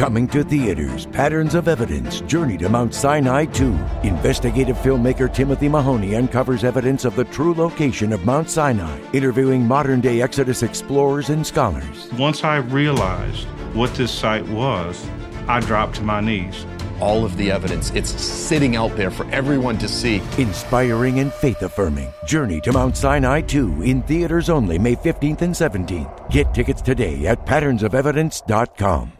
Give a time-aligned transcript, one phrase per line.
[0.00, 3.78] Coming to theaters, Patterns of Evidence, Journey to Mount Sinai 2.
[4.02, 10.00] Investigative filmmaker Timothy Mahoney uncovers evidence of the true location of Mount Sinai, interviewing modern
[10.00, 12.10] day Exodus explorers and scholars.
[12.14, 13.44] Once I realized
[13.74, 15.06] what this site was,
[15.46, 16.64] I dropped to my knees.
[16.98, 20.22] All of the evidence, it's sitting out there for everyone to see.
[20.38, 22.10] Inspiring and faith affirming.
[22.24, 26.30] Journey to Mount Sinai 2 in theaters only May 15th and 17th.
[26.30, 29.19] Get tickets today at patternsofevidence.com.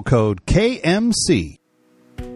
[0.01, 1.57] code KMC.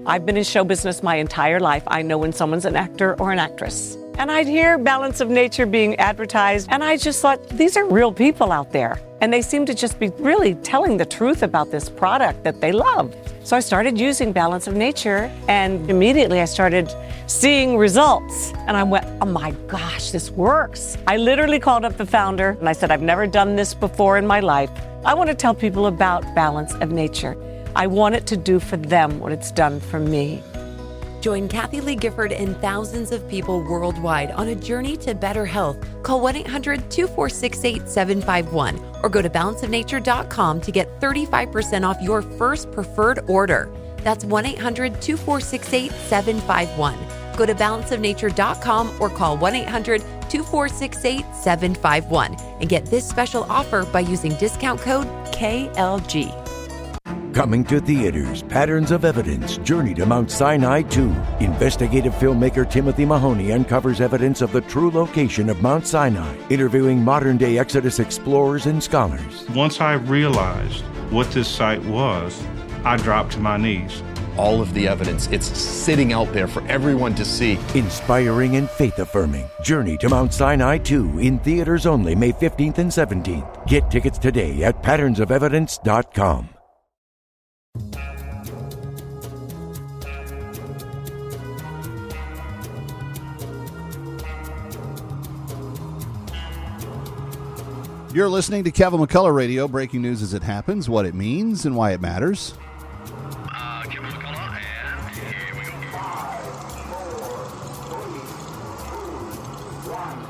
[0.05, 1.83] I've been in show business my entire life.
[1.87, 3.97] I know when someone's an actor or an actress.
[4.17, 8.13] And I'd hear Balance of Nature being advertised, and I just thought, these are real
[8.13, 8.97] people out there.
[9.19, 12.71] And they seem to just be really telling the truth about this product that they
[12.71, 13.13] love.
[13.43, 16.93] So I started using Balance of Nature, and immediately I started
[17.27, 18.53] seeing results.
[18.67, 20.97] And I went, oh my gosh, this works.
[21.07, 24.27] I literally called up the founder and I said, I've never done this before in
[24.27, 24.69] my life.
[25.03, 27.35] I want to tell people about Balance of Nature.
[27.75, 30.41] I want it to do for them what it's done for me.
[31.19, 35.77] Join Kathie Lee Gifford and thousands of people worldwide on a journey to better health.
[36.03, 42.71] Call 1 800 246 8751 or go to balanceofnature.com to get 35% off your first
[42.71, 43.71] preferred order.
[44.03, 46.95] That's 1 800 246 8751.
[47.35, 54.01] Go to balanceofnature.com or call 1 800 246 8751 and get this special offer by
[54.01, 56.44] using discount code KLG.
[57.35, 61.13] Coming to theaters, Patterns of Evidence, Journey to Mount Sinai 2.
[61.41, 67.35] Investigative filmmaker Timothy Mahoney uncovers evidence of the true location of Mount Sinai, interviewing modern
[67.35, 69.45] day Exodus explorers and scholars.
[69.49, 72.41] Once I realized what this site was,
[72.85, 74.01] I dropped to my knees.
[74.37, 77.59] All of the evidence, it's sitting out there for everyone to see.
[77.73, 79.49] Inspiring and faith affirming.
[79.61, 83.67] Journey to Mount Sinai 2 in theaters only May 15th and 17th.
[83.67, 86.54] Get tickets today at patternsofevidence.com.
[98.15, 101.75] You're listening to Kevin McCullough Radio, breaking news as it happens, what it means, and
[101.75, 102.53] why it matters.
[103.03, 105.99] Uh, Kevin McCullough, and here we go.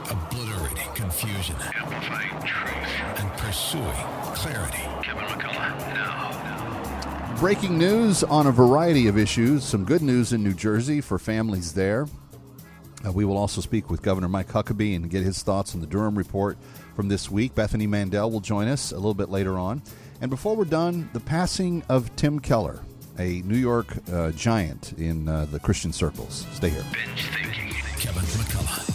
[0.10, 1.56] Obliterating confusion.
[1.76, 3.20] Amplifying truth.
[3.20, 3.86] And pursuing
[4.34, 4.82] clarity.
[5.04, 7.36] Kevin McCullough, now.
[7.40, 9.64] Breaking news on a variety of issues.
[9.64, 12.08] Some good news in New Jersey for families there.
[13.06, 15.88] Uh, we will also speak with Governor Mike Huckabee and get his thoughts on the
[15.88, 16.58] Durham report
[16.96, 17.54] from this week.
[17.54, 19.82] Bethany Mandel will join us a little bit later on.
[20.22, 22.80] And before we're done, the passing of Tim Keller,
[23.20, 26.46] a New York uh, giant in uh, the Christian circles.
[26.54, 26.86] Stay here.
[27.98, 28.95] Kevin McCullough.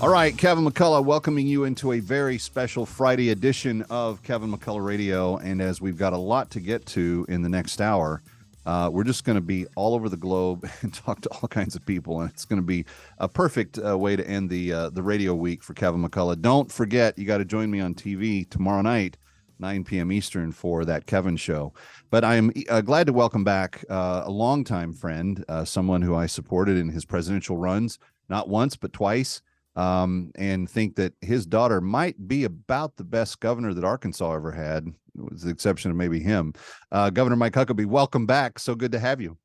[0.00, 4.84] All right, Kevin McCullough, welcoming you into a very special Friday edition of Kevin McCullough
[4.84, 5.38] Radio.
[5.38, 8.22] And as we've got a lot to get to in the next hour,
[8.64, 11.74] uh, we're just going to be all over the globe and talk to all kinds
[11.74, 12.84] of people, and it's going to be
[13.18, 16.40] a perfect uh, way to end the uh, the radio week for Kevin McCullough.
[16.42, 19.16] Don't forget, you got to join me on TV tomorrow night,
[19.58, 20.12] 9 p.m.
[20.12, 21.72] Eastern, for that Kevin show.
[22.10, 26.14] But I am uh, glad to welcome back uh, a longtime friend, uh, someone who
[26.14, 27.98] I supported in his presidential runs,
[28.28, 29.42] not once but twice
[29.78, 34.50] um, and think that his daughter might be about the best governor that Arkansas ever
[34.50, 36.52] had, with the exception of maybe him.
[36.90, 38.58] Uh, governor Mike Huckabee, welcome back.
[38.58, 39.38] So good to have you.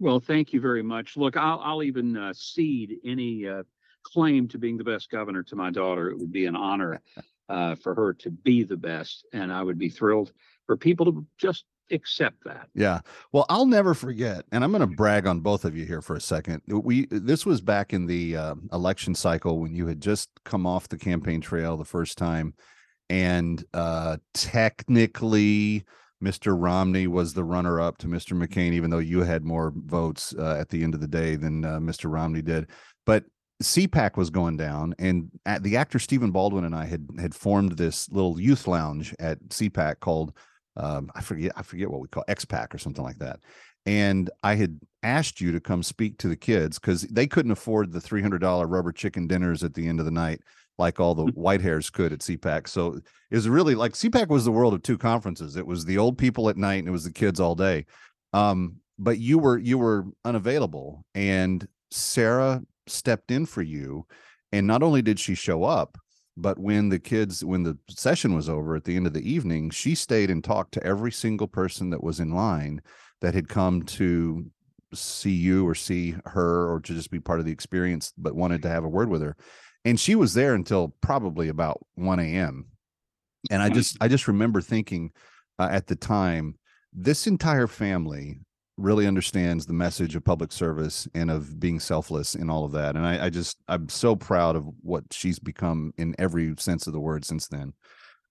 [0.00, 1.16] Well, thank you very much.
[1.16, 3.62] Look, I'll, I'll even uh, cede any uh,
[4.02, 6.10] claim to being the best governor to my daughter.
[6.10, 7.00] It would be an honor
[7.48, 10.30] uh, for her to be the best, and I would be thrilled
[10.66, 12.68] for people to just accept that.
[12.74, 13.00] Yeah.
[13.32, 16.16] Well, I'll never forget, and I'm going to brag on both of you here for
[16.16, 16.62] a second.
[16.66, 20.88] We this was back in the uh, election cycle when you had just come off
[20.88, 22.54] the campaign trail the first time,
[23.08, 25.84] and uh, technically.
[26.20, 26.60] Mr.
[26.60, 28.36] Romney was the runner up to Mr.
[28.36, 31.64] McCain, even though you had more votes uh, at the end of the day than
[31.64, 32.12] uh, Mr.
[32.12, 32.66] Romney did.
[33.06, 33.22] But
[33.62, 35.30] CPAC was going down, and
[35.60, 40.00] the actor Stephen Baldwin and I had had formed this little youth lounge at CPAC
[40.00, 40.32] called
[40.78, 43.40] um, I forget I forget what we call XPAC or something like that.
[43.86, 47.92] And I had asked you to come speak to the kids because they couldn't afford
[47.92, 50.40] the three hundred dollar rubber chicken dinners at the end of the night
[50.78, 52.68] like all the white hairs could at CPAC.
[52.68, 55.56] So it was really like CPAC was the world of two conferences.
[55.56, 57.84] It was the old people at night and it was the kids all day.
[58.32, 64.06] Um, but you were you were unavailable, and Sarah stepped in for you.
[64.50, 65.98] And not only did she show up,
[66.40, 69.70] but when the kids when the session was over at the end of the evening
[69.70, 72.80] she stayed and talked to every single person that was in line
[73.20, 74.46] that had come to
[74.94, 78.62] see you or see her or to just be part of the experience but wanted
[78.62, 79.36] to have a word with her.
[79.84, 82.66] And she was there until probably about 1 a.m
[83.50, 85.10] and i just i just remember thinking
[85.58, 86.56] uh, at the time
[86.92, 88.38] this entire family
[88.78, 92.96] really understands the message of public service and of being selfless and all of that.
[92.96, 96.92] And I, I, just I'm so proud of what she's become in every sense of
[96.92, 97.74] the word since then.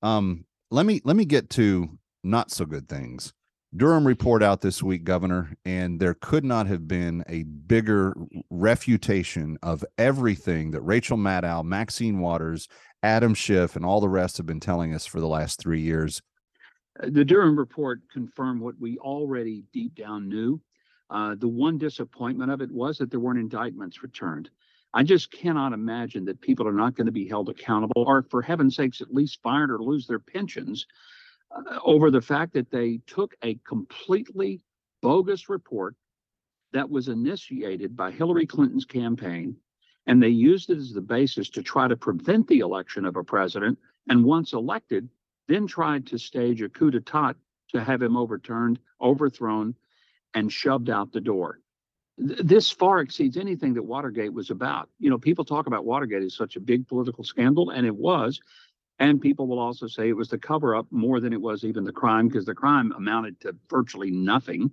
[0.01, 3.33] Um, let me let me get to not so good things.
[3.75, 8.15] Durham report out this week, Governor, and there could not have been a bigger
[8.49, 12.69] refutation of everything that Rachel Maddow, Maxine Waters,
[13.03, 16.21] Adam Schiff, and all the rest have been telling us for the last three years
[17.03, 20.61] the Durham report confirmed what we already deep down knew.
[21.09, 24.49] Uh, the one disappointment of it was that there weren't indictments returned.
[24.93, 28.41] I just cannot imagine that people are not going to be held accountable or, for
[28.41, 30.85] heaven's sakes, at least fired or lose their pensions
[31.51, 34.61] uh, over the fact that they took a completely
[35.01, 35.95] bogus report
[36.73, 39.55] that was initiated by Hillary Clinton's campaign
[40.07, 43.23] and they used it as the basis to try to prevent the election of a
[43.23, 43.77] president.
[44.09, 45.09] And once elected,
[45.47, 47.33] then tried to stage a coup d'etat
[47.69, 49.75] to have him overturned, overthrown,
[50.33, 51.59] and shoved out the door.
[52.17, 54.89] This far exceeds anything that Watergate was about.
[54.99, 58.39] You know, people talk about Watergate as such a big political scandal, and it was.
[58.99, 61.83] And people will also say it was the cover up more than it was even
[61.83, 64.71] the crime, because the crime amounted to virtually nothing,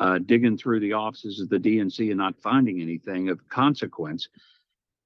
[0.00, 4.28] uh, digging through the offices of the DNC and not finding anything of consequence.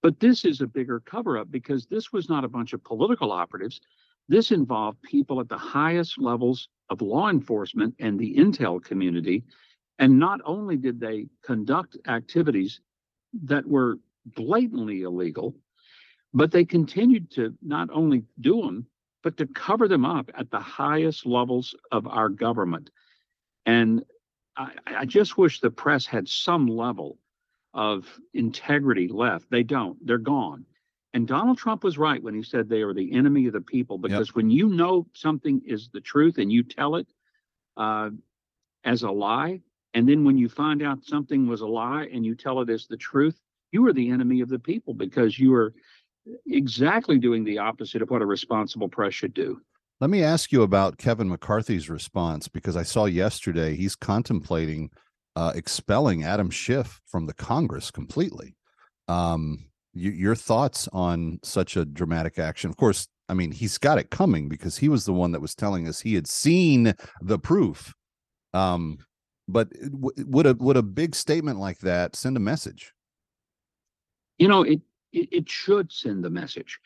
[0.03, 3.33] But this is a bigger cover up because this was not a bunch of political
[3.33, 3.81] operatives.
[4.29, 9.45] This involved people at the highest levels of law enforcement and the intel community.
[9.99, 12.81] And not only did they conduct activities
[13.45, 15.55] that were blatantly illegal,
[16.33, 18.87] but they continued to not only do them,
[19.23, 22.91] but to cover them up at the highest levels of our government.
[23.67, 24.05] And
[24.57, 27.19] I, I just wish the press had some level
[27.73, 29.51] of integrity left.
[29.51, 30.67] They don't, they're gone.
[31.15, 33.99] And Donald Trump was right when he said they are the enemy of the people,
[33.99, 34.35] because yep.
[34.35, 37.07] when you know something is the truth and you tell it
[37.77, 38.11] uh,
[38.85, 39.61] as a lie,
[39.95, 42.89] and then when you find out something was a lie and you tell it as
[42.89, 43.41] the truth,
[43.71, 45.73] you are the enemy of the people because you are
[46.49, 49.61] exactly doing the opposite of what a responsible press should do.
[50.01, 54.91] Let me ask you about Kevin McCarthy's response because I saw yesterday he's contemplating
[55.37, 58.57] uh, expelling Adam Schiff from the Congress completely.
[59.07, 62.71] Um, your thoughts on such a dramatic action?
[62.71, 65.55] Of course, I mean, he's got it coming because he was the one that was
[65.55, 67.95] telling us he had seen the proof.
[68.53, 68.99] Um,
[69.49, 72.93] but w- would a would a big statement like that send a message?
[74.39, 74.81] You know, it
[75.13, 76.79] it, it should send the message.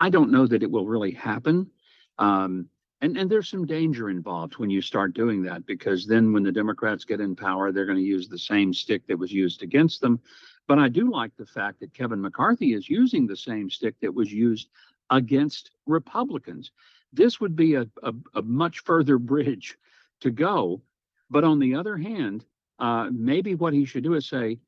[0.00, 1.70] I don't know that it will really happen.
[2.18, 2.68] Um,
[3.00, 6.52] and and there's some danger involved when you start doing that because then when the
[6.52, 10.00] Democrats get in power, they're going to use the same stick that was used against
[10.00, 10.20] them.
[10.66, 14.14] But I do like the fact that Kevin McCarthy is using the same stick that
[14.14, 14.68] was used
[15.10, 16.72] against Republicans.
[17.12, 19.76] This would be a, a, a much further bridge
[20.20, 20.82] to go.
[21.30, 22.44] But on the other hand,
[22.78, 24.58] uh, maybe what he should do is say,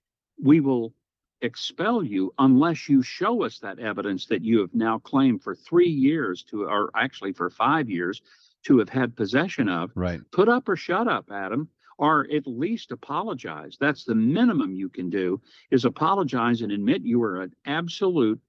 [0.42, 0.94] we will
[1.40, 5.88] expel you unless you show us that evidence that you have now claimed for three
[5.88, 8.22] years to, or actually for five years,
[8.64, 9.92] to have had possession of.
[9.94, 10.20] Right.
[10.32, 13.76] Put up or shut up, Adam, or at least apologize.
[13.78, 15.40] That's the minimum you can do
[15.70, 18.40] is apologize and admit you are an absolute,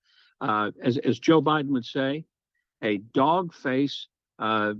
[0.41, 2.25] uh, as as Joe Biden would say,
[2.83, 4.07] a dog face.
[4.37, 4.73] Uh,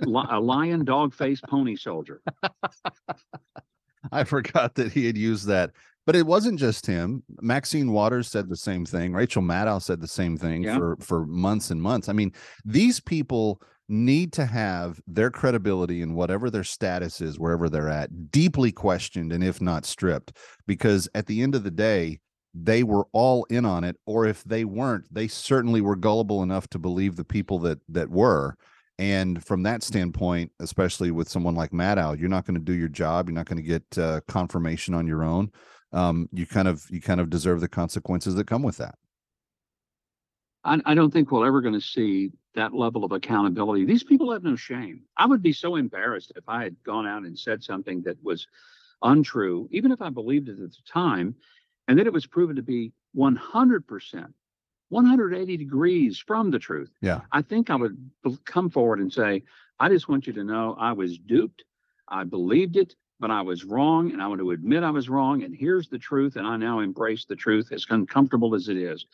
[0.00, 2.22] li- a lion dog face pony soldier.
[4.12, 5.72] I forgot that he had used that.
[6.06, 7.22] But it wasn't just him.
[7.42, 9.12] Maxine Waters said the same thing.
[9.12, 10.78] Rachel Maddow said the same thing Yeah.
[10.78, 12.08] for for months and months.
[12.08, 12.32] I mean,
[12.64, 18.30] these people need to have their credibility in whatever their status is, wherever they're at,
[18.30, 20.36] deeply questioned and if not stripped.
[20.66, 22.20] Because at the end of the day,
[22.54, 26.68] they were all in on it, or if they weren't, they certainly were gullible enough
[26.68, 28.56] to believe the people that that were.
[28.98, 32.88] And from that standpoint, especially with someone like Maddow, you're not going to do your
[32.88, 33.28] job.
[33.28, 35.52] You're not going to get uh, confirmation on your own.
[35.92, 38.96] Um, you kind of you kind of deserve the consequences that come with that.
[40.64, 43.84] I, I don't think we're ever going to see that level of accountability.
[43.84, 45.02] These people have no shame.
[45.16, 48.46] I would be so embarrassed if I had gone out and said something that was
[49.02, 51.34] untrue, even if I believed it at the time,
[51.86, 54.32] and then it was proven to be 100%,
[54.88, 56.90] 180 degrees from the truth.
[57.00, 57.20] Yeah.
[57.32, 58.10] I think I would
[58.44, 59.44] come forward and say,
[59.78, 61.64] I just want you to know I was duped.
[62.08, 65.44] I believed it, but I was wrong, and I want to admit I was wrong.
[65.44, 69.06] And here's the truth, and I now embrace the truth, as uncomfortable as it is.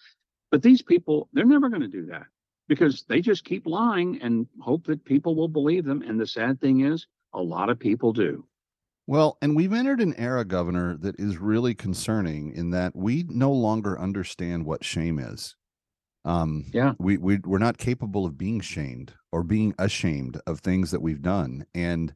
[0.54, 2.26] But these people, they're never going to do that
[2.68, 6.00] because they just keep lying and hope that people will believe them.
[6.02, 8.46] And the sad thing is, a lot of people do.
[9.08, 13.50] Well, and we've entered an era, Governor, that is really concerning in that we no
[13.50, 15.56] longer understand what shame is.
[16.24, 20.92] Um, yeah, we we we're not capable of being shamed or being ashamed of things
[20.92, 22.14] that we've done, and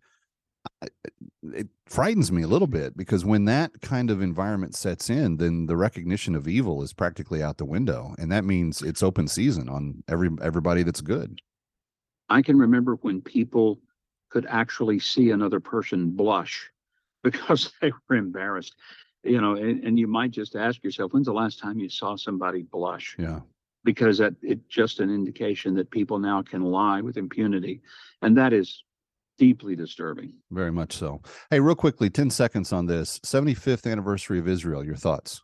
[1.43, 5.67] it frightens me a little bit because when that kind of environment sets in, then
[5.67, 9.69] the recognition of evil is practically out the window, and that means it's open season
[9.69, 11.41] on every everybody that's good.
[12.29, 13.81] I can remember when people
[14.31, 16.71] could actually see another person blush
[17.23, 18.75] because they were embarrassed.
[19.25, 22.17] You know, and, and you might just ask yourself, when's the last time you saw
[22.17, 23.17] somebody blush?
[23.19, 23.41] Yeah.
[23.85, 27.81] Because that it's just an indication that people now can lie with impunity.
[28.23, 28.85] And that is
[29.39, 30.35] deeply disturbing.
[30.51, 31.23] Very much so.
[31.51, 34.85] Hey, real quickly, 10 seconds on this 75th anniversary of Israel.
[34.85, 35.43] Your thoughts?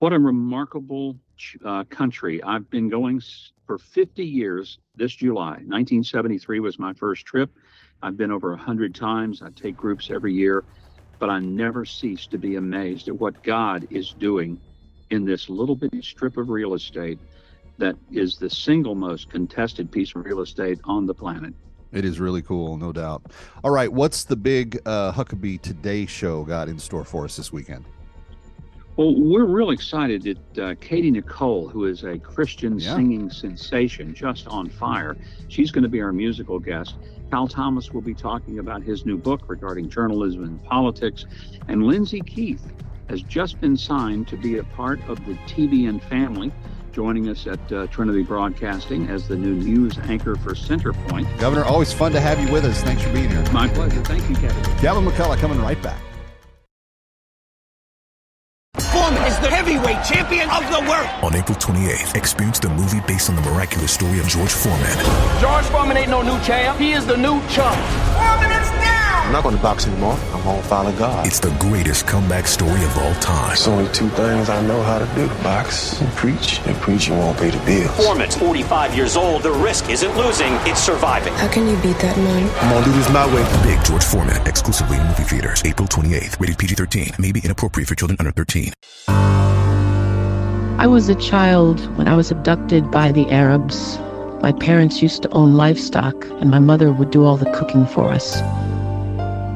[0.00, 1.16] What a remarkable
[1.64, 2.42] uh, country.
[2.42, 3.20] I've been going
[3.66, 5.58] for 50 years this July.
[5.66, 7.50] 1973 was my first trip.
[8.02, 9.42] I've been over 100 times.
[9.42, 10.64] I take groups every year,
[11.18, 14.60] but I never cease to be amazed at what God is doing
[15.10, 17.18] in this little bitty strip of real estate
[17.78, 21.54] that is the single most contested piece of real estate on the planet.
[21.92, 23.22] It is really cool, no doubt.
[23.64, 27.52] All right, what's the big uh, Huckabee Today show got in store for us this
[27.52, 27.84] weekend?
[28.96, 30.22] Well, we're real excited
[30.54, 32.96] that uh, Katy Nichole, who is a Christian Yeah.
[32.96, 35.16] singing sensation, just on fire,
[35.48, 36.96] she's going to be our musical guest.
[37.30, 41.26] Cal Thomas will be talking about his new book regarding journalism and politics.
[41.68, 42.72] And Lindsay Keith
[43.08, 46.52] has just been signed to be a part of the TBN family,
[46.98, 51.28] joining us at uh, Trinity Broadcasting as the new news anchor for Centerpoint.
[51.38, 52.82] Governor, always fun to have you with us.
[52.82, 53.40] Thanks for being here.
[53.52, 54.02] My pleasure.
[54.02, 54.60] Thank you, Kevin.
[54.82, 56.02] Gavin McCullough coming right back.
[59.38, 61.08] Foreman is the heavyweight champion of the world.
[61.22, 64.96] On April 28th, experience the movie based on the miraculous story of George Foreman.
[65.40, 66.78] George Foreman ain't no new champ.
[66.78, 67.76] He is the new chump.
[68.14, 69.26] Foreman is down.
[69.26, 70.18] I'm not going to box anymore.
[70.32, 71.26] I'm going to follow God.
[71.26, 73.48] It's the greatest comeback story of all time.
[73.48, 76.60] There's only two things I know how to do box and preach.
[76.66, 77.94] And preaching won't pay the bills.
[77.96, 79.42] Foreman's 45 years old.
[79.42, 81.34] The risk isn't losing, it's surviving.
[81.34, 82.50] How can you beat that man?
[82.62, 83.44] I'm going to do this my way.
[83.62, 86.40] Big George Foreman, exclusively in movie theaters, April 28th.
[86.40, 87.10] Rated PG 13.
[87.18, 88.72] May be inappropriate for children under 13.
[90.78, 93.98] I was a child when I was abducted by the Arabs.
[94.42, 98.10] My parents used to own livestock, and my mother would do all the cooking for
[98.10, 98.40] us.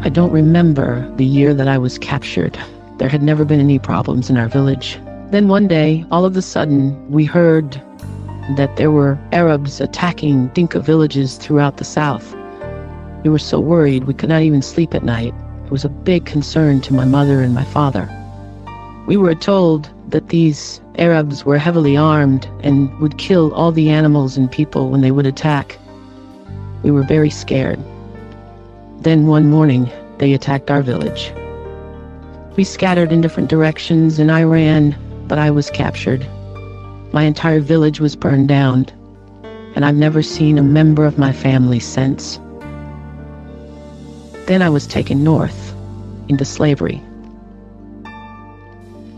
[0.04, 2.58] I don't remember the year that I was captured.
[2.98, 4.98] There had never been any problems in our village.
[5.30, 7.80] Then one day, all of a sudden, we heard
[8.56, 12.34] that there were Arabs attacking Dinka villages throughout the south.
[13.22, 15.32] We were so worried we could not even sleep at night.
[15.66, 18.10] It was a big concern to my mother and my father.
[19.06, 24.36] We were told that these Arabs were heavily armed and would kill all the animals
[24.36, 25.78] and people when they would attack.
[26.82, 27.80] We were very scared.
[29.00, 31.32] Then one morning, they attacked our village.
[32.56, 34.96] We scattered in different directions and I ran,
[35.26, 36.26] but I was captured.
[37.12, 38.86] My entire village was burned down,
[39.74, 42.38] and I've never seen a member of my family since.
[44.46, 45.74] Then I was taken north,
[46.28, 47.02] into slavery.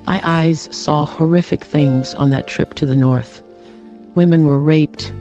[0.06, 3.42] My eyes saw horrific things on that trip to the north.
[4.14, 5.12] Women were raped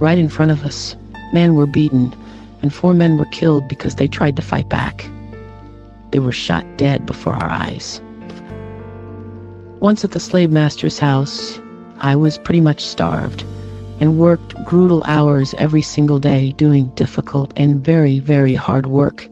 [0.00, 0.96] right in front of us,
[1.32, 2.12] men were beaten,
[2.60, 5.08] and four men were killed because they tried to fight back.
[6.10, 8.00] They were shot dead before our eyes.
[9.80, 11.60] Once at the slave master's house,
[12.00, 13.44] I was pretty much starved
[14.00, 19.28] and worked brutal hours every single day doing difficult and very, very hard work.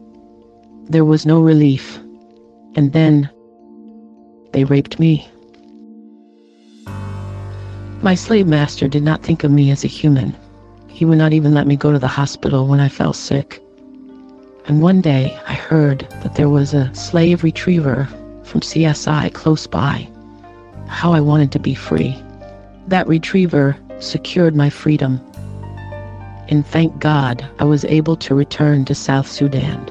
[0.85, 1.99] There was no relief.
[2.75, 3.29] And then
[4.53, 5.27] they raped me.
[8.01, 10.35] My slave master did not think of me as a human.
[10.87, 13.61] He would not even let me go to the hospital when I fell sick.
[14.65, 18.07] And one day I heard that there was a slave retriever
[18.43, 20.07] from CSI close by.
[20.87, 22.21] How I wanted to be free.
[22.87, 25.19] That retriever secured my freedom.
[26.49, 29.89] And thank God I was able to return to South Sudan.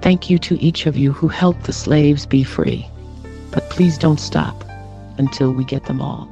[0.00, 2.88] Thank you to each of you who helped the slaves be free.
[3.50, 4.64] But please don't stop
[5.18, 6.28] until we get them all.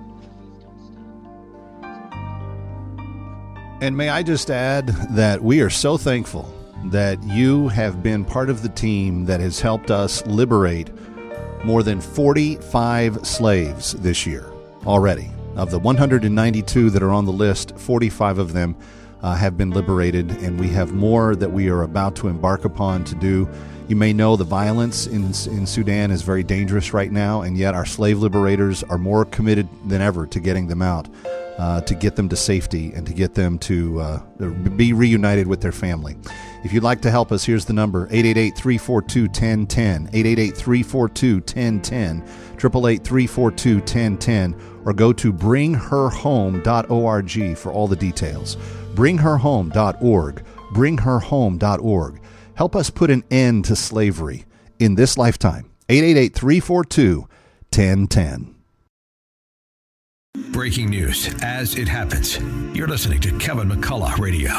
[3.81, 6.51] And may I just add that we are so thankful
[6.87, 10.91] that you have been part of the team that has helped us liberate
[11.65, 14.51] more than 45 slaves this year
[14.87, 15.31] already.
[15.57, 18.77] Of the 192 that are on the list, 45 of them
[19.23, 23.05] uh, have been liberated, and we have more that we are about to embark upon
[23.05, 23.49] to do.
[23.89, 27.75] You may know the violence in, in Sudan is very dangerous right now, and yet
[27.75, 31.09] our slave liberators are more committed than ever to getting them out
[31.59, 34.19] uh, to get them to safety and to get them to uh,
[34.77, 36.17] be reunited with their family.
[36.65, 42.23] If you'd like to help us, here's the number 888 342 1010, 888 342 1010,
[42.59, 48.57] 888 342 1010, or go to bringherhome.org for all the details.
[48.95, 52.21] Bringherhome.org, bringherhome.org.
[52.57, 54.47] Help us put an end to slavery
[54.79, 55.71] in this lifetime.
[55.91, 57.21] 888 342
[57.71, 58.55] 1010.
[60.53, 62.39] Breaking news as it happens.
[62.75, 64.53] You're listening to Kevin McCullough Radio.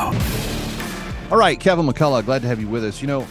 [1.31, 3.01] All right, Kevin McCullough, glad to have you with us.
[3.01, 3.27] You know,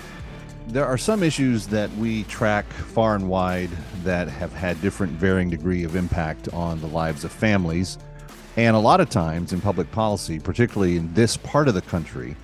[0.66, 3.70] there are some issues that we track far and wide
[4.02, 7.98] that have had different varying degree of impact on the lives of families.
[8.56, 12.34] And a lot of times in public policy, particularly in this part of the country,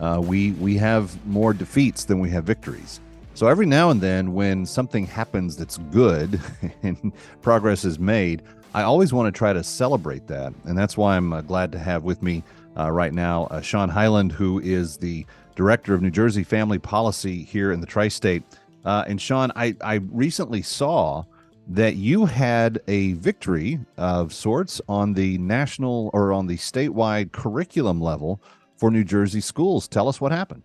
[0.00, 3.00] uh, we we have more defeats than we have victories.
[3.34, 6.40] So every now and then, when something happens that's good
[6.82, 8.42] and progress is made,
[8.74, 10.52] I always want to try to celebrate that.
[10.64, 12.42] And that's why I'm uh, glad to have with me
[12.76, 17.42] uh, right now uh, Sean Hyland, who is the director of New Jersey Family Policy
[17.42, 18.42] here in the tri state.
[18.84, 21.24] Uh, and Sean, I, I recently saw
[21.68, 28.00] that you had a victory of sorts on the national or on the statewide curriculum
[28.00, 28.40] level
[28.80, 29.86] for New Jersey schools.
[29.86, 30.62] Tell us what happened.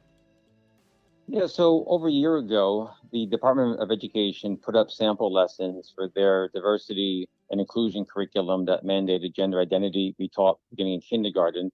[1.27, 6.09] Yeah, so over a year ago, the Department of Education put up sample lessons for
[6.15, 11.69] their diversity and inclusion curriculum that mandated gender identity be taught beginning in kindergarten.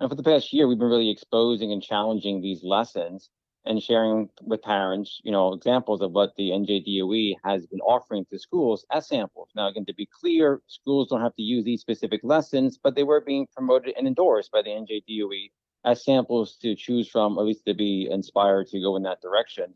[0.00, 3.30] And for the past year, we've been really exposing and challenging these lessons
[3.64, 8.38] and sharing with parents, you know, examples of what the NJDOE has been offering to
[8.38, 9.48] schools as samples.
[9.54, 13.04] Now, again, to be clear, schools don't have to use these specific lessons, but they
[13.04, 15.50] were being promoted and endorsed by the NJDOE
[15.84, 19.20] as samples to choose from, or at least to be inspired to go in that
[19.20, 19.74] direction.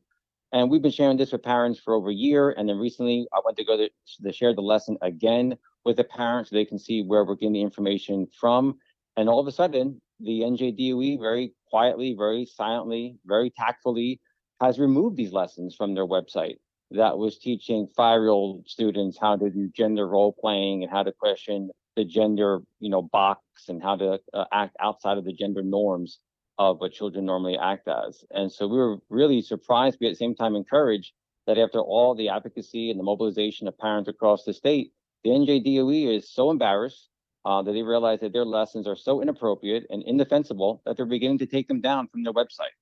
[0.53, 2.51] And we've been sharing this with parents for over a year.
[2.51, 3.91] And then recently, I went to go to,
[4.23, 7.53] to share the lesson again with the parents so they can see where we're getting
[7.53, 8.79] the information from.
[9.17, 14.21] And all of a sudden, the NJDOE very quietly, very silently, very tactfully
[14.61, 16.57] has removed these lessons from their website
[16.91, 21.71] that was teaching five-year-old students how to do gender role playing and how to question
[21.99, 26.21] the gender, you know, box and how to uh, act outside of the gender norms
[26.57, 28.25] of what children normally act as.
[28.31, 31.13] And so we were really surprised, but at the same time encouraged
[31.49, 34.93] that after all the advocacy and the mobilization of parents across the state,
[35.25, 37.09] the NJDOE is so embarrassed
[37.45, 41.39] uh, that they realize that their lessons are so inappropriate and indefensible that they're beginning
[41.39, 42.77] to take them down from their website.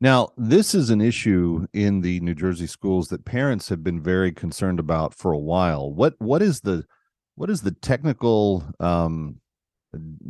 [0.00, 4.32] Now, this is an issue in the New Jersey schools that parents have been very
[4.32, 5.92] concerned about for a while.
[5.92, 6.84] What what is the
[7.36, 9.40] what is the technical um,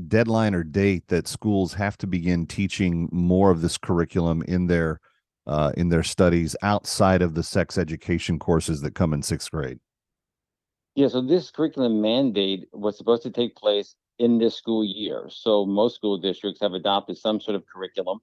[0.08, 5.00] deadline or date that schools have to begin teaching more of this curriculum in their
[5.46, 9.78] uh, in their studies outside of the sex education courses that come in sixth grade?
[10.96, 15.28] Yeah, so this curriculum mandate was supposed to take place in this school year.
[15.30, 18.18] So most school districts have adopted some sort of curriculum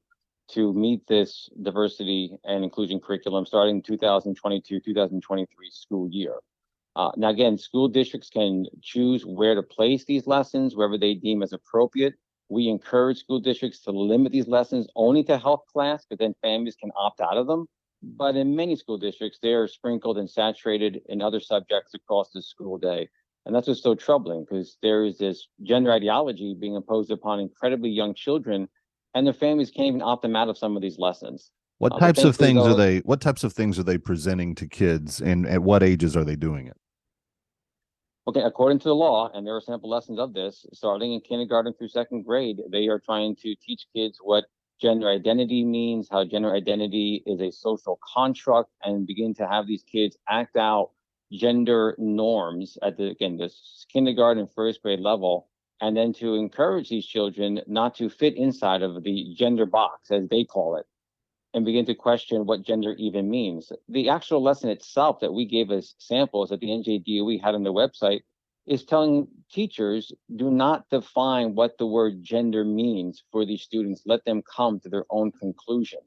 [0.49, 6.35] to meet this diversity and inclusion curriculum starting 2022 2023 school year.
[6.95, 11.41] Uh, now, again, school districts can choose where to place these lessons, wherever they deem
[11.41, 12.13] as appropriate.
[12.49, 16.75] We encourage school districts to limit these lessons only to health class, but then families
[16.75, 17.67] can opt out of them.
[18.03, 22.41] But in many school districts, they are sprinkled and saturated in other subjects across the
[22.41, 23.09] school day.
[23.45, 27.89] And that's what's so troubling because there is this gender ideology being imposed upon incredibly
[27.89, 28.67] young children,
[29.15, 31.49] and their families can't even opt them out of some of these lessons.
[31.79, 34.67] What Uh, types of things are they what types of things are they presenting to
[34.67, 36.77] kids and at what ages are they doing it?
[38.25, 41.73] Okay, according to the law, and there are sample lessons of this, starting in kindergarten
[41.73, 44.45] through second grade, they are trying to teach kids what
[44.81, 49.83] gender identity means, how gender identity is a social construct, and begin to have these
[49.83, 50.91] kids act out
[51.33, 55.49] gender norms at the again this kindergarten first grade level,
[55.81, 60.29] and then to encourage these children not to fit inside of the gender box as
[60.29, 60.85] they call it
[61.53, 63.71] and begin to question what gender even means.
[63.87, 67.73] The actual lesson itself that we gave as samples that the NJDOE had on their
[67.73, 68.21] website
[68.65, 74.03] is telling teachers do not define what the word gender means for these students.
[74.05, 75.99] Let them come to their own conclusion.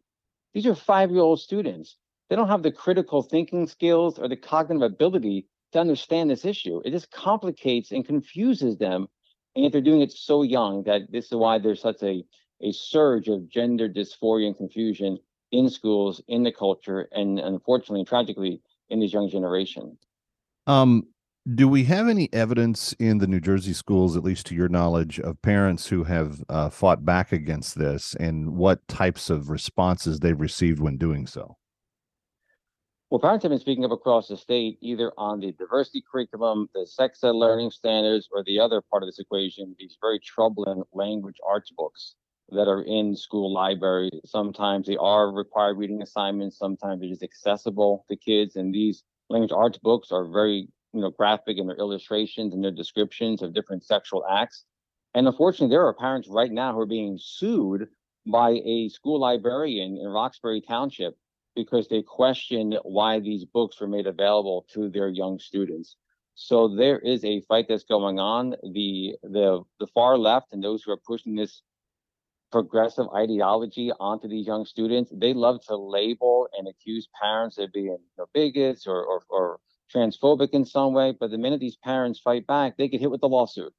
[0.54, 1.96] These are five year old students.
[2.28, 6.80] They don't have the critical thinking skills or the cognitive ability to understand this issue.
[6.84, 9.06] It just complicates and confuses them.
[9.54, 12.24] And yet they're doing it so young that this is why there's such a,
[12.62, 15.18] a surge of gender dysphoria and confusion
[15.52, 19.98] in schools, in the culture, and unfortunately, tragically, in this young generation.
[20.66, 21.08] Um,
[21.54, 25.20] do we have any evidence in the New Jersey schools, at least to your knowledge,
[25.20, 30.40] of parents who have uh, fought back against this and what types of responses they've
[30.40, 31.56] received when doing so?
[33.10, 36.84] Well, parents have been speaking up across the state, either on the diversity curriculum, the
[36.84, 41.36] sex ed learning standards, or the other part of this equation, these very troubling language
[41.46, 42.16] arts books
[42.50, 44.12] that are in school libraries.
[44.24, 48.56] Sometimes they are required reading assignments, sometimes they're just accessible to kids.
[48.56, 52.70] And these language arts books are very, you know, graphic in their illustrations and their
[52.70, 54.64] descriptions of different sexual acts.
[55.14, 57.88] And unfortunately, there are parents right now who are being sued
[58.26, 61.16] by a school librarian in Roxbury Township
[61.54, 65.96] because they question why these books were made available to their young students.
[66.34, 68.50] So there is a fight that's going on.
[68.62, 71.62] The the the far left and those who are pushing this
[72.52, 77.86] progressive ideology onto these young students, they love to label and accuse parents of being
[77.86, 79.60] you know, bigots or, or or
[79.94, 81.14] transphobic in some way.
[81.18, 83.72] But the minute these parents fight back, they get hit with the lawsuit.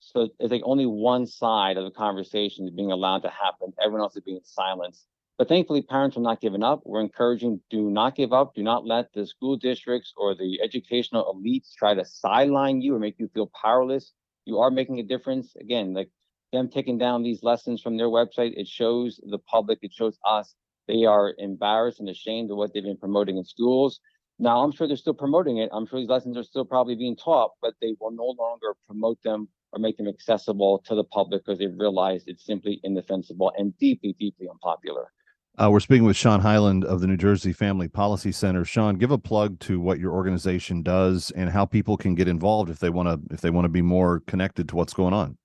[0.00, 3.72] So it's like only one side of the conversation is being allowed to happen.
[3.82, 5.06] Everyone else is being silenced.
[5.38, 6.82] But thankfully, parents are not giving up.
[6.84, 8.54] We're encouraging do not give up.
[8.54, 12.98] Do not let the school districts or the educational elites try to sideline you or
[13.00, 14.12] make you feel powerless.
[14.44, 15.56] You are making a difference.
[15.56, 16.10] Again, like
[16.54, 20.54] them taking down these lessons from their website, it shows the public, it shows us
[20.88, 24.00] they are embarrassed and ashamed of what they've been promoting in schools.
[24.38, 25.70] Now, I'm sure they're still promoting it.
[25.72, 29.22] I'm sure these lessons are still probably being taught, but they will no longer promote
[29.22, 33.76] them or make them accessible to the public because they've realized it's simply indefensible and
[33.78, 35.12] deeply, deeply unpopular.
[35.56, 38.64] Uh, we're speaking with Sean Hyland of the New Jersey Family Policy Center.
[38.64, 42.70] Sean, give a plug to what your organization does and how people can get involved
[42.70, 45.38] if they want to if they want to be more connected to what's going on.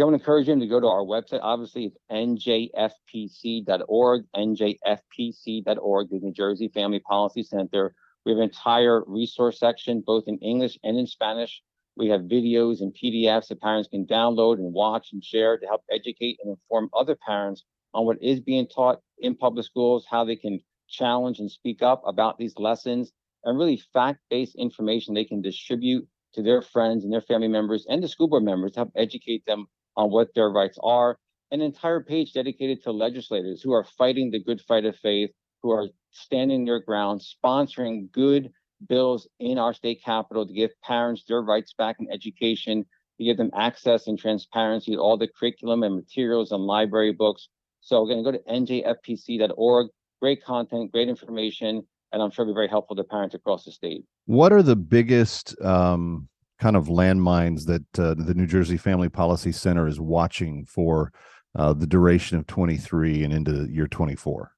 [0.00, 1.40] I want to encourage them to go to our website.
[1.42, 7.94] Obviously, it's njfpc.org, njfpc.org, the New Jersey Family Policy Center.
[8.24, 11.62] We have an entire resource section, both in English and in Spanish.
[11.94, 15.82] We have videos and PDFs that parents can download and watch and share to help
[15.90, 20.36] educate and inform other parents on what is being taught in public schools, how they
[20.36, 23.12] can challenge and speak up about these lessons,
[23.44, 28.02] and really fact-based information they can distribute to their friends and their family members and
[28.02, 31.18] the school board members to help educate them on what their rights are.
[31.50, 35.30] An entire page dedicated to legislators who are fighting the good fight of faith,
[35.62, 38.50] who are standing their ground, sponsoring good
[38.88, 42.84] bills in our state capital to give parents their rights back in education,
[43.18, 47.48] to give them access and transparency to all the curriculum and materials and library books.
[47.80, 49.88] So again, go to njfpc.org.
[50.20, 53.72] Great content, great information, and I'm sure it'll be very helpful to parents across the
[53.72, 54.04] state.
[54.26, 56.28] What are the biggest um,
[56.62, 61.12] kind of landmines that uh, the New Jersey Family Policy Center is watching for
[61.58, 64.52] uh, the duration of 23 and into year 24?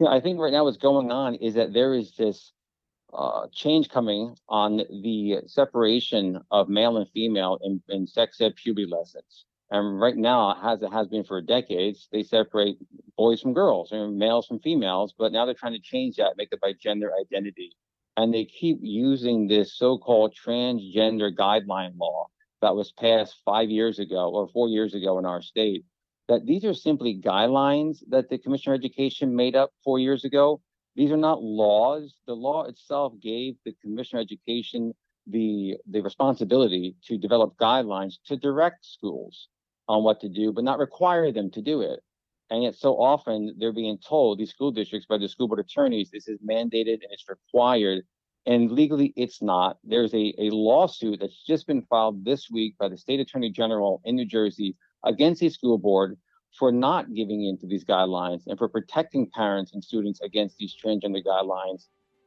[0.00, 2.52] Yeah, I think right now what's going on is that there is this
[3.12, 8.88] uh, change coming on the separation of male and female in, in sex ed puberty
[8.90, 9.44] lessons.
[9.70, 12.78] And right now, as it has been for decades, they separate
[13.16, 15.14] boys from girls and males from females.
[15.16, 17.76] But now they're trying to change that, make it by gender identity.
[18.16, 22.28] And they keep using this so-called transgender guideline law
[22.62, 25.84] that was passed five years ago or four years ago in our state.
[26.28, 30.62] That these are simply guidelines that the Commissioner of Education made up four years ago.
[30.96, 32.14] These are not laws.
[32.26, 34.94] The law itself gave the Commissioner of Education
[35.26, 39.48] the the responsibility to develop guidelines to direct schools
[39.88, 42.00] on what to do, but not require them to do it.
[42.50, 46.10] And yet, so often they're being told, these school districts, by the school board attorneys,
[46.10, 48.04] this is mandated and it's required.
[48.46, 49.78] And legally, it's not.
[49.82, 54.02] There's a, a lawsuit that's just been filed this week by the state attorney general
[54.04, 56.18] in New Jersey against the school board
[56.58, 60.74] for not giving in to these guidelines and for protecting parents and students against these
[60.76, 61.86] transgender guidelines.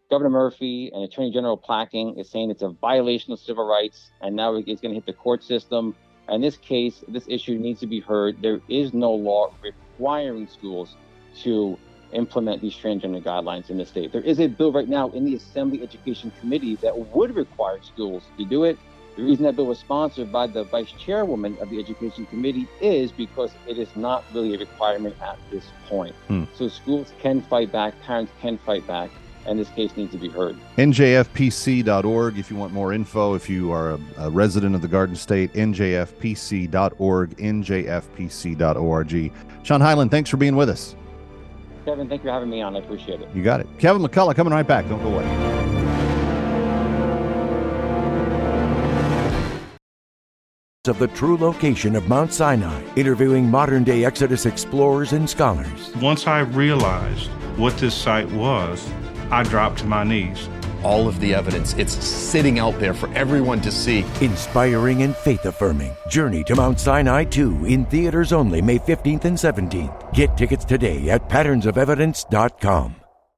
[0.10, 4.36] Governor Murphy and Attorney General Platkin is saying it's a violation of civil rights, and
[4.36, 5.96] now it's going to hit the court system.
[6.30, 8.42] In this case, this issue needs to be heard.
[8.42, 9.54] There is no law
[9.98, 10.96] requiring schools
[11.44, 11.78] to
[12.14, 14.12] implement these transgender guidelines in the state.
[14.12, 18.24] There is a bill right now in the Assembly Education Committee that would require schools
[18.38, 18.78] to do it.
[19.18, 23.12] The reason that bill was sponsored by the vice chairwoman of the Education Committee is
[23.12, 26.16] because it is not really a requirement at this point.
[26.28, 26.44] Hmm.
[26.56, 29.10] So schools can fight back, parents can fight back,
[29.48, 30.58] and this case needs to be heard.
[30.78, 33.34] NJFPC.org if you want more info.
[33.34, 39.32] If you are a, a resident of the Garden State, NJFPC.org, NJFPC.org.
[39.64, 40.96] Sean Hyland, thanks for being with us.
[41.86, 42.76] Kevin, thank you for having me on.
[42.76, 43.30] I appreciate it.
[43.34, 43.68] You got it.
[43.80, 44.88] Kevin McCullough coming right back.
[44.90, 45.58] Don't go away.
[50.88, 55.94] of the true location of Mount Sinai, interviewing modern day Exodus explorers and scholars.
[55.98, 58.90] Once I realized what this site was,
[59.32, 60.50] I dropped to my knees.
[60.84, 64.06] All of the evidence, it's sitting out there for everyone to see.
[64.22, 65.96] Inspiring and faith affirming.
[66.08, 70.13] Journey to Mount Sinai 2 in theaters only May 15th and 17th.
[70.13, 73.07] Get tickets today at patternsofevidence.com.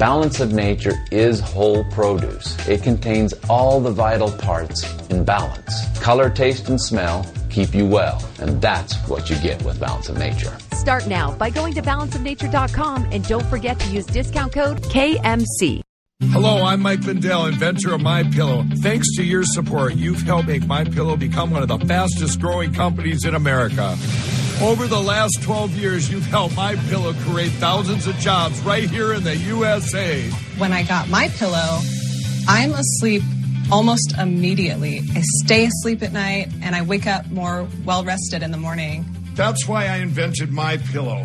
[0.00, 2.56] Balance of Nature is whole produce.
[2.66, 6.00] It contains all the vital parts in balance.
[6.00, 10.16] Color, taste, and smell keep you well, and that's what you get with Balance of
[10.16, 10.56] Nature.
[10.72, 15.82] Start now by going to balanceofnature.com and don't forget to use discount code KMC.
[16.30, 18.64] Hello, I'm Mike Lindell, inventor of My Pillow.
[18.76, 22.72] Thanks to your support, you've helped make My Pillow become one of the fastest growing
[22.72, 23.96] companies in America.
[24.62, 29.14] Over the last 12 years, you've helped My Pillow create thousands of jobs right here
[29.14, 30.22] in the USA.
[30.58, 31.78] When I got my pillow,
[32.46, 33.22] I'm asleep
[33.72, 35.00] almost immediately.
[35.16, 39.06] I stay asleep at night and I wake up more well rested in the morning.
[39.34, 41.24] That's why I invented My Pillow.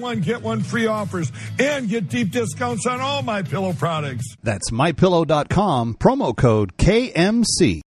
[0.00, 4.36] one get one free offers and get deep discounts on all my pillow products.
[4.42, 7.82] That's mypillow.com, promo code KMC.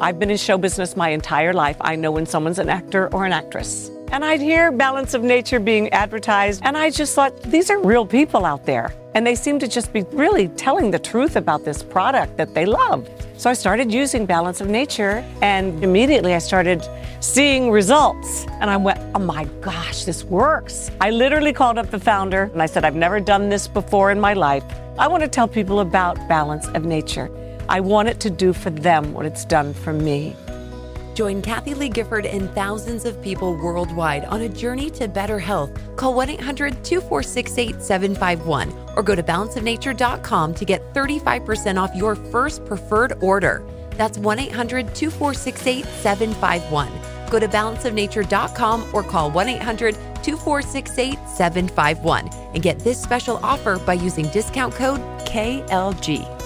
[0.00, 1.76] I've been in show business my entire life.
[1.80, 3.90] I know when someone's an actor or an actress.
[4.10, 8.06] And I'd hear Balance of Nature being advertised, and I just thought, these are real
[8.06, 8.92] people out there.
[9.14, 12.66] And they seem to just be really telling the truth about this product that they
[12.66, 13.08] love.
[13.36, 16.84] So I started using Balance of Nature, and immediately I started
[17.20, 18.46] seeing results.
[18.60, 20.90] And I went, oh my gosh, this works.
[21.00, 24.20] I literally called up the founder and I said, I've never done this before in
[24.20, 24.64] my life.
[24.98, 27.30] I want to tell people about Balance of Nature.
[27.68, 30.36] I want it to do for them what it's done for me.
[31.14, 35.70] Join Kathie Lee Gifford and thousands of people worldwide on a journey to better health.
[35.96, 42.64] Call 1 800 246 8751 or go to balanceofnature.com to get 35% off your first
[42.66, 43.64] preferred order.
[43.92, 46.90] That's 1 800 246 8751.
[47.30, 53.94] Go to balanceofnature.com or call 1 800 246 8751 and get this special offer by
[53.94, 56.43] using discount code KLG.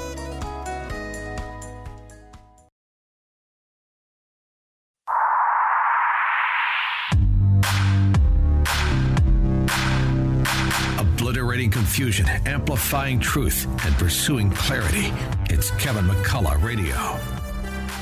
[11.98, 15.12] Confusion, amplifying truth, and pursuing clarity.
[15.52, 16.94] It's Kevin McCullough Radio.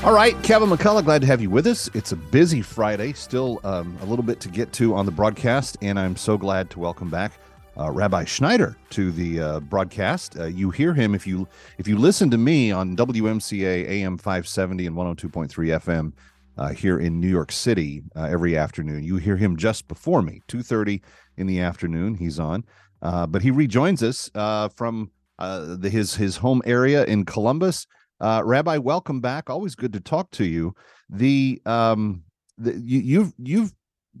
[0.03, 1.89] All right, Kevin McCullough, glad to have you with us.
[1.95, 5.77] It's a busy Friday, still um, a little bit to get to on the broadcast,
[5.81, 7.39] and I'm so glad to welcome back
[7.75, 10.37] uh, Rabbi Schneider to the uh, broadcast.
[10.37, 11.47] Uh, you hear him if you
[11.79, 16.13] if you listen to me on WMCA AM 570 and 102.3 FM
[16.59, 19.03] uh, here in New York City uh, every afternoon.
[19.03, 21.01] You hear him just before me, 2:30
[21.37, 22.13] in the afternoon.
[22.13, 22.63] He's on,
[23.01, 24.29] uh, but he rejoins us
[24.75, 27.87] from the, his his home area in Columbus.
[28.19, 29.49] Uh, Rabbi, welcome back.
[29.49, 30.73] Always good to talk to you.
[31.09, 32.23] The um,
[32.57, 33.73] the, you, you've you've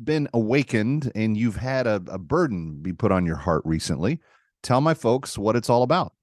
[0.03, 4.19] been awakened and you've had a, a burden be put on your heart recently.
[4.61, 6.13] Tell my folks what it's all about.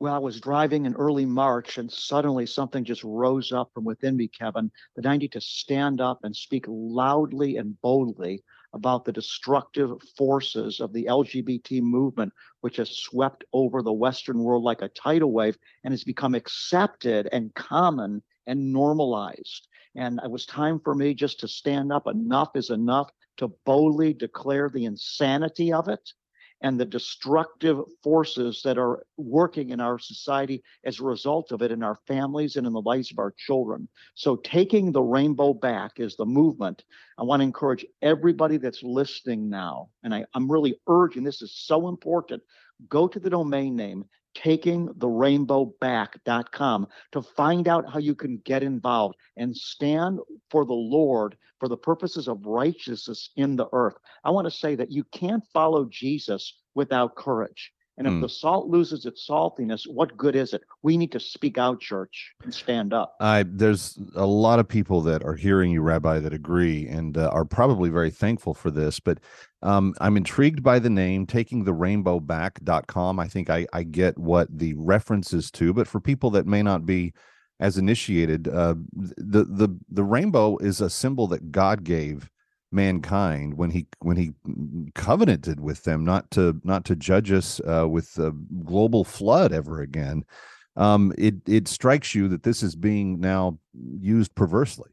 [0.00, 4.16] Well, I was driving in early March and suddenly something just rose up from within
[4.16, 8.42] me, Kevin, that I need to stand up and speak loudly and boldly
[8.74, 14.64] about the destructive forces of the LGBT movement, which has swept over the Western world
[14.64, 19.68] like a tidal wave and has become accepted and common and normalized.
[19.94, 22.06] And it was time for me just to stand up.
[22.08, 26.12] Enough is enough to boldly declare the insanity of it
[26.64, 31.70] and the destructive forces that are working in our society as a result of it
[31.70, 33.86] in our families and in the lives of our children.
[34.14, 36.82] So, taking the rainbow back is the movement.
[37.18, 41.54] I want to encourage everybody that's listening now, and I, am really urging this is
[41.54, 42.42] so important.
[42.88, 49.56] Go to the domain name takingtherainbowback.com to find out how you can get involved and
[49.56, 50.20] stand
[50.50, 53.96] for the Lord for the purposes of righteousness in the earth.
[54.24, 57.73] I want to say that you can't follow Jesus without courage.
[57.96, 58.20] And if mm.
[58.22, 60.62] the salt loses its saltiness, what good is it?
[60.82, 63.14] We need to speak out, church, and stand up.
[63.20, 67.28] I there's a lot of people that are hearing you, Rabbi, that agree and uh,
[67.32, 68.98] are probably very thankful for this.
[68.98, 69.20] But
[69.62, 73.20] um, I'm intrigued by the name, taking the rainbow back.com.
[73.20, 76.62] I think I, I get what the reference is to, but for people that may
[76.62, 77.12] not be
[77.60, 82.28] as initiated, uh, the the the rainbow is a symbol that God gave
[82.74, 84.32] mankind when he when he
[84.94, 88.32] covenanted with them not to not to judge us uh, with a
[88.64, 90.24] global flood ever again
[90.76, 93.58] um, it it strikes you that this is being now
[94.00, 94.90] used perversely.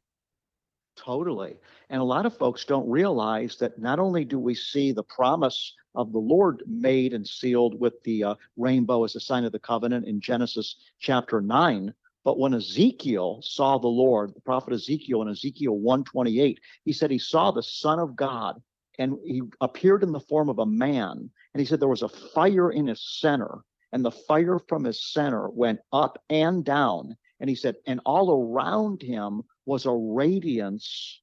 [0.96, 1.56] Totally.
[1.90, 5.74] And a lot of folks don't realize that not only do we see the promise
[5.94, 9.60] of the lord made and sealed with the uh, rainbow as a sign of the
[9.60, 15.30] covenant in genesis chapter 9 but when Ezekiel saw the Lord, the prophet Ezekiel in
[15.30, 18.62] Ezekiel 128, he said he saw the Son of God
[19.00, 21.32] and he appeared in the form of a man.
[21.54, 25.12] And he said there was a fire in his center, and the fire from his
[25.12, 27.18] center went up and down.
[27.40, 31.22] And he said, and all around him was a radiance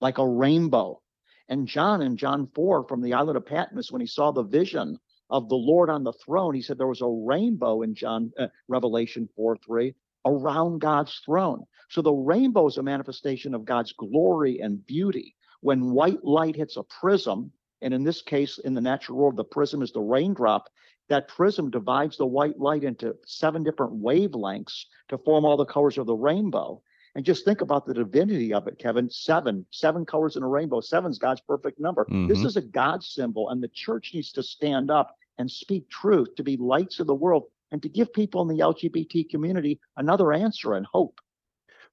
[0.00, 1.02] like a rainbow.
[1.50, 4.98] And John in John 4 from the island of Patmos, when he saw the vision
[5.28, 8.46] of the Lord on the throne, he said there was a rainbow in John uh,
[8.68, 11.64] Revelation 4 3 around God's throne.
[11.90, 15.34] So the rainbow is a manifestation of God's glory and beauty.
[15.60, 17.50] When white light hits a prism,
[17.80, 20.68] and in this case, in the natural world, the prism is the raindrop,
[21.08, 25.96] that prism divides the white light into seven different wavelengths to form all the colors
[25.96, 26.82] of the rainbow.
[27.14, 29.08] And just think about the divinity of it, Kevin.
[29.10, 30.80] Seven, seven colors in a rainbow.
[30.80, 32.04] Seven's God's perfect number.
[32.04, 32.28] Mm-hmm.
[32.28, 36.34] This is a God symbol, and the church needs to stand up and speak truth
[36.36, 40.32] to be lights of the world and to give people in the LGBT community another
[40.32, 41.20] answer and hope.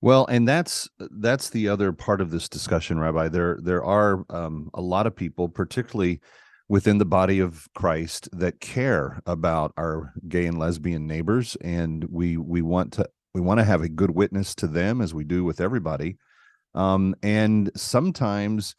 [0.01, 3.29] Well, and that's that's the other part of this discussion, Rabbi.
[3.29, 6.19] There there are um, a lot of people, particularly
[6.67, 12.37] within the body of Christ, that care about our gay and lesbian neighbors, and we
[12.37, 15.43] we want to we want to have a good witness to them as we do
[15.43, 16.17] with everybody.
[16.73, 18.75] Um, and sometimes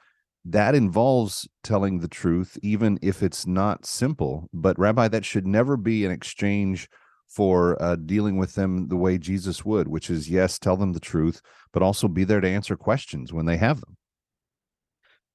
[0.48, 4.48] that involves telling the truth, even if it's not simple.
[4.52, 6.88] But, Rabbi, that should never be an exchange
[7.28, 11.00] for uh, dealing with them the way Jesus would, which is yes, tell them the
[11.00, 11.42] truth,
[11.72, 13.96] but also be there to answer questions when they have them.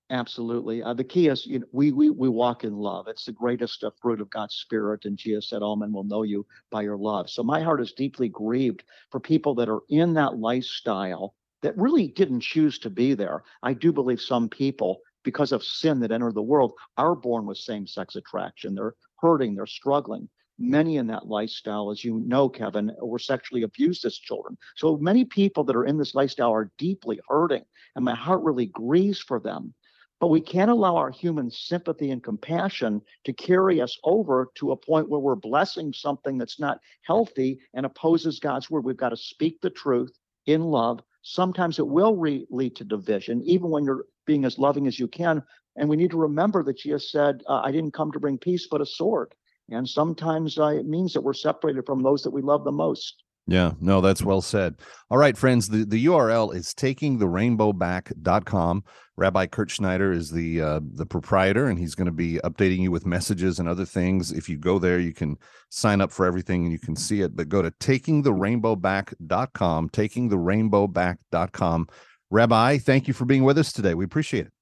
[0.09, 0.83] Absolutely.
[0.83, 3.07] Uh, the key is you know, we, we we walk in love.
[3.07, 5.05] It's the greatest uh, fruit of God's Spirit.
[5.05, 7.29] And Jesus said, All men will know you by your love.
[7.29, 12.07] So my heart is deeply grieved for people that are in that lifestyle that really
[12.07, 13.43] didn't choose to be there.
[13.63, 17.57] I do believe some people, because of sin that entered the world, are born with
[17.57, 18.75] same sex attraction.
[18.75, 20.27] They're hurting, they're struggling.
[20.59, 24.57] Many in that lifestyle, as you know, Kevin, were sexually abused as children.
[24.75, 27.63] So many people that are in this lifestyle are deeply hurting,
[27.95, 29.73] and my heart really grieves for them.
[30.19, 34.77] But we can't allow our human sympathy and compassion to carry us over to a
[34.77, 38.85] point where we're blessing something that's not healthy and opposes God's word.
[38.85, 40.99] We've got to speak the truth in love.
[41.21, 45.07] Sometimes it will re- lead to division, even when you're being as loving as you
[45.07, 45.43] can.
[45.75, 48.67] And we need to remember that Jesus said, uh, I didn't come to bring peace,
[48.69, 49.33] but a sword.
[49.69, 53.23] And sometimes uh, it means that we're separated from those that we love the most.
[53.47, 54.75] Yeah, no, that's well said.
[55.09, 58.83] All right, friends, the, the URL is takingtherainbowback.com.
[59.17, 62.91] Rabbi Kurt Schneider is the uh, the proprietor, and he's going to be updating you
[62.91, 64.31] with messages and other things.
[64.31, 65.37] If you go there, you can
[65.69, 67.35] sign up for everything and you can see it.
[67.35, 71.87] But go to takingtherainbowback.com, takingtherainbowback.com.
[72.29, 73.93] Rabbi, thank you for being with us today.
[73.93, 74.53] We appreciate it.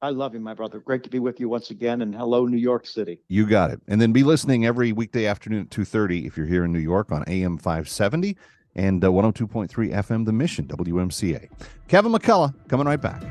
[0.00, 0.78] I love you, my brother.
[0.78, 2.02] Great to be with you once again.
[2.02, 3.20] And hello, New York City.
[3.28, 3.80] You got it.
[3.88, 7.10] And then be listening every weekday afternoon at 2.30 if you're here in New York
[7.10, 8.36] on AM 570
[8.76, 11.48] and uh, 102.3 FM, The Mission, WMCA.
[11.88, 13.22] Kevin McCullough coming right back.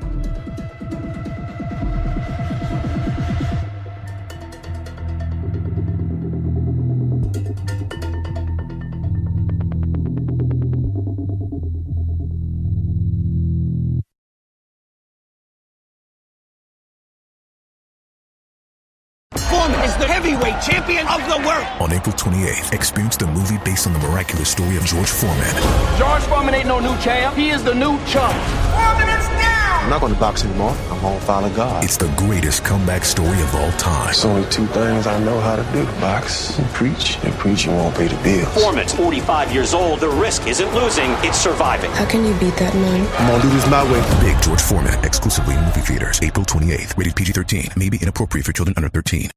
[21.17, 21.81] Champion of the world.
[21.81, 25.53] On April 28th, experience the movie based on the miraculous story of George Foreman.
[25.97, 27.35] George Foreman ain't no new champ.
[27.35, 28.35] He is the new chump.
[28.71, 29.83] Foreman is down.
[29.83, 30.75] I'm not going to box anymore.
[30.91, 31.83] I'm going to follow God.
[31.83, 34.05] It's the greatest comeback story of all time.
[34.07, 37.17] There's only two things I know how to do box and preach.
[37.23, 38.53] And preaching won't pay the bills.
[38.53, 40.01] Foreman's 45 years old.
[40.01, 41.91] The risk isn't losing, it's surviving.
[41.91, 43.07] How can you beat that man?
[43.17, 44.01] I'm going to do this my way.
[44.19, 46.97] Big George Foreman, exclusively in movie theaters, April 28th.
[46.97, 47.69] Rated PG 13.
[47.77, 49.31] May be inappropriate for children under 13.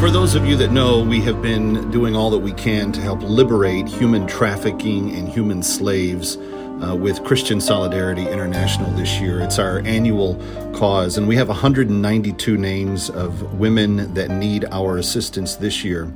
[0.00, 3.00] For those of you that know, we have been doing all that we can to
[3.00, 9.40] help liberate human trafficking and human slaves uh, with Christian Solidarity International this year.
[9.40, 10.36] It's our annual
[10.72, 16.12] cause, and we have 192 names of women that need our assistance this year.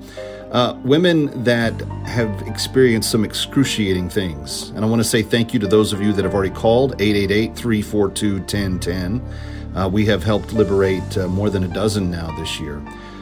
[0.53, 1.72] Uh, women that
[2.07, 4.70] have experienced some excruciating things.
[4.70, 6.93] And I want to say thank you to those of you that have already called
[7.01, 9.76] 888 342 1010.
[9.76, 12.80] Uh, we have helped liberate uh, more than a dozen now this year.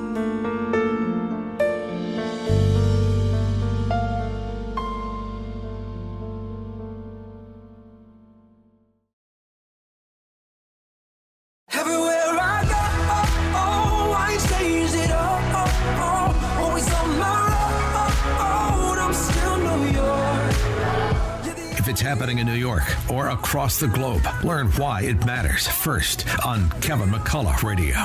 [23.57, 24.21] across the globe.
[24.43, 27.95] Learn why it matters first on Kevin McCullough Radio.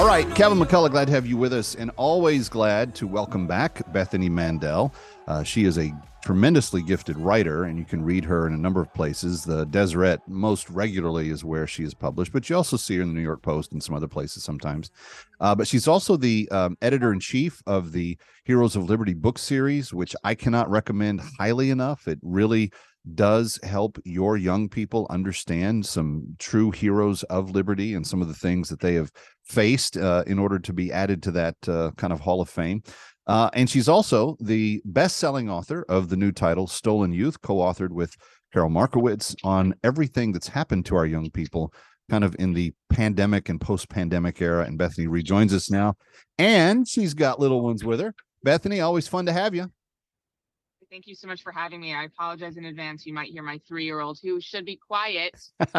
[0.00, 3.46] All right, Kevin McCullough, glad to have you with us, and always glad to welcome
[3.46, 4.94] back Bethany Mandel.
[5.26, 5.92] Uh, she is a
[6.24, 9.44] tremendously gifted writer, and you can read her in a number of places.
[9.44, 13.08] The Deseret most regularly is where she is published, but you also see her in
[13.08, 14.90] the New York Post and some other places sometimes.
[15.38, 19.38] Uh, but she's also the um, editor in chief of the Heroes of Liberty book
[19.38, 22.08] series, which I cannot recommend highly enough.
[22.08, 22.72] It really
[23.14, 28.34] does help your young people understand some true heroes of liberty and some of the
[28.34, 29.10] things that they have
[29.44, 32.82] faced uh, in order to be added to that uh, kind of hall of fame.
[33.26, 37.56] Uh, and she's also the best selling author of the new title, Stolen Youth, co
[37.56, 38.14] authored with
[38.52, 41.72] Carol Markowitz on everything that's happened to our young people
[42.08, 44.64] kind of in the pandemic and post pandemic era.
[44.64, 45.94] And Bethany rejoins us now.
[46.38, 48.14] And she's got little ones with her.
[48.42, 49.70] Bethany, always fun to have you.
[50.90, 51.94] Thank you so much for having me.
[51.94, 53.04] I apologize in advance.
[53.06, 55.34] You might hear my three year old who should be quiet.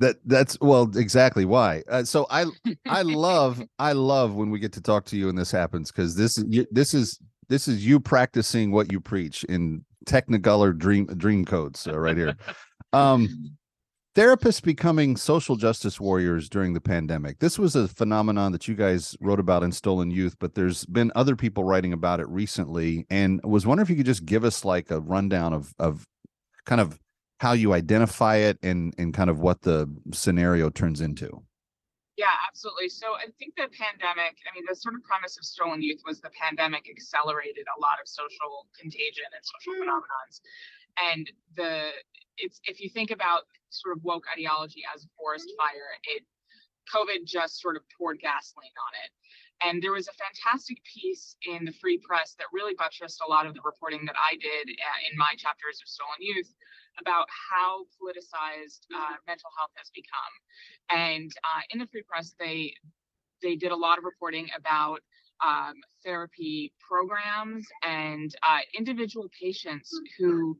[0.00, 2.46] that that's well exactly why uh, so i
[2.86, 6.16] i love i love when we get to talk to you and this happens because
[6.16, 11.44] this is this is this is you practicing what you preach in technicolor dream dream
[11.44, 12.34] codes uh, right here
[12.94, 13.28] um
[14.14, 17.38] therapists becoming social justice warriors during the pandemic.
[17.38, 21.12] This was a phenomenon that you guys wrote about in stolen youth but there's been
[21.14, 23.06] other people writing about it recently.
[23.10, 26.06] And was wondering if you could just give us like a rundown of of
[26.66, 26.98] kind of
[27.38, 31.42] how you identify it and and kind of what the scenario turns into.
[32.16, 32.88] Yeah absolutely.
[32.88, 36.20] So i think the pandemic i mean the sort of premise of stolen youth was
[36.20, 40.40] the pandemic accelerated a lot of social contagion and social phenomenons
[41.12, 41.90] and the
[42.38, 46.24] it's if you think about sort of woke ideology as a forest fire it
[46.90, 49.10] covid just sort of poured gasoline on it.
[49.60, 53.44] And there was a fantastic piece in the Free Press that really buttressed a lot
[53.44, 56.48] of the reporting that I did uh, in my chapters of Stolen Youth
[56.98, 60.34] about how politicized uh, mental health has become.
[60.88, 62.74] And uh, in the Free Press, they
[63.42, 65.00] they did a lot of reporting about
[65.46, 65.74] um,
[66.04, 70.56] therapy programs and uh, individual patients who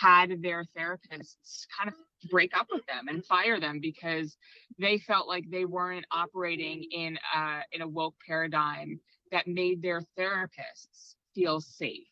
[0.00, 1.94] had their therapists kind of
[2.30, 4.36] break up with them and fire them because
[4.78, 8.98] they felt like they weren't operating in a, in a woke paradigm
[9.30, 12.06] that made their therapists feel safe.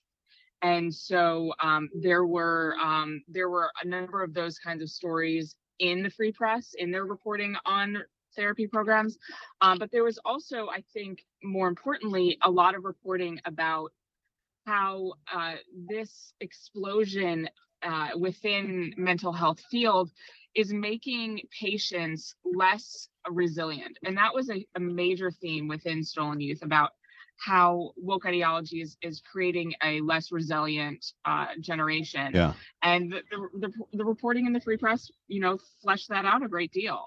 [0.63, 5.57] And so um, there were um, there were a number of those kinds of stories
[5.81, 7.99] in the free press in their reporting on
[8.35, 9.19] therapy programs
[9.61, 13.93] um, but there was also i think more importantly a lot of reporting about
[14.67, 15.55] how uh,
[15.89, 17.49] this explosion
[17.83, 20.11] uh, within mental health field
[20.55, 26.63] is making patients less resilient and that was a, a major theme within stolen youth
[26.63, 26.91] about
[27.45, 32.31] how woke ideology is, is creating a less resilient uh, generation.
[32.35, 32.53] Yeah.
[32.83, 36.45] And the, the, the, the reporting in the free press, you know, fleshed that out
[36.45, 37.07] a great deal.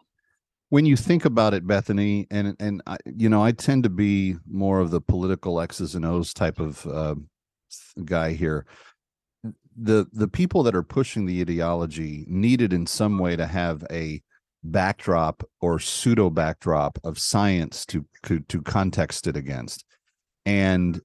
[0.70, 4.36] When you think about it, Bethany, and and I, you know, I tend to be
[4.50, 7.16] more of the political X's and O's type of uh,
[8.04, 8.66] guy here.
[9.78, 14.22] The the people that are pushing the ideology needed in some way to have a
[14.64, 19.86] backdrop or pseudo backdrop of science to to, to context it against
[20.46, 21.02] and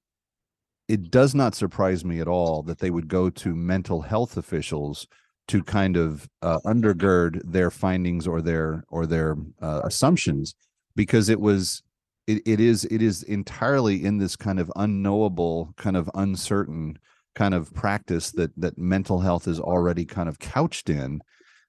[0.87, 5.07] it does not surprise me at all that they would go to mental health officials
[5.51, 10.55] to kind of uh, undergird their findings or their or their uh, assumptions
[10.95, 11.83] because it was
[12.25, 16.97] it, it is it is entirely in this kind of unknowable kind of uncertain
[17.35, 21.19] kind of practice that that mental health is already kind of couched in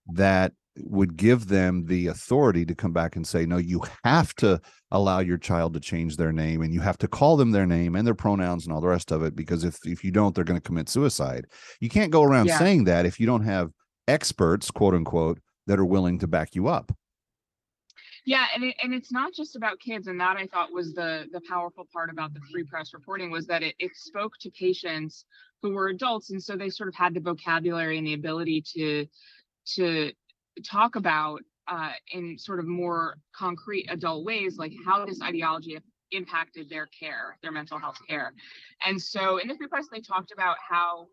[0.07, 4.61] that would give them the authority to come back and say no you have to
[4.91, 7.95] allow your child to change their name and you have to call them their name
[7.95, 10.45] and their pronouns and all the rest of it because if if you don't they're
[10.45, 11.47] going to commit suicide.
[11.81, 12.59] You can't go around yeah.
[12.59, 13.70] saying that if you don't have
[14.09, 16.93] experts quote unquote that are willing to back you up.
[18.25, 21.27] Yeah and, it, and it's not just about kids and that i thought was the
[21.33, 25.25] the powerful part about the free press reporting was that it, it spoke to patients
[25.61, 29.07] who were adults and so they sort of had the vocabulary and the ability to
[29.64, 30.12] to
[30.61, 35.78] talk about uh, in sort of more concrete adult ways, like how this ideology
[36.11, 38.32] impacted their care, their mental health care.
[38.86, 41.07] And so in this press, they talked about how,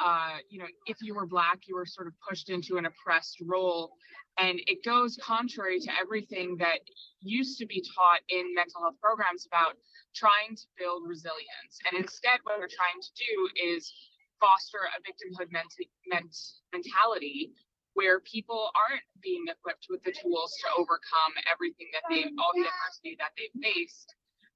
[0.00, 3.38] uh, you know, if you were Black, you were sort of pushed into an oppressed
[3.46, 3.92] role.
[4.38, 6.80] And it goes contrary to everything that
[7.20, 9.76] used to be taught in mental health programs about
[10.14, 11.78] trying to build resilience.
[11.90, 13.92] And instead, what we're trying to do is
[14.40, 15.74] foster a victimhood ment-
[16.08, 16.36] ment-
[16.72, 17.52] mentality
[17.94, 22.66] where people aren't being equipped with the tools to overcome everything that they've all the
[22.66, 24.14] adversity that they've faced.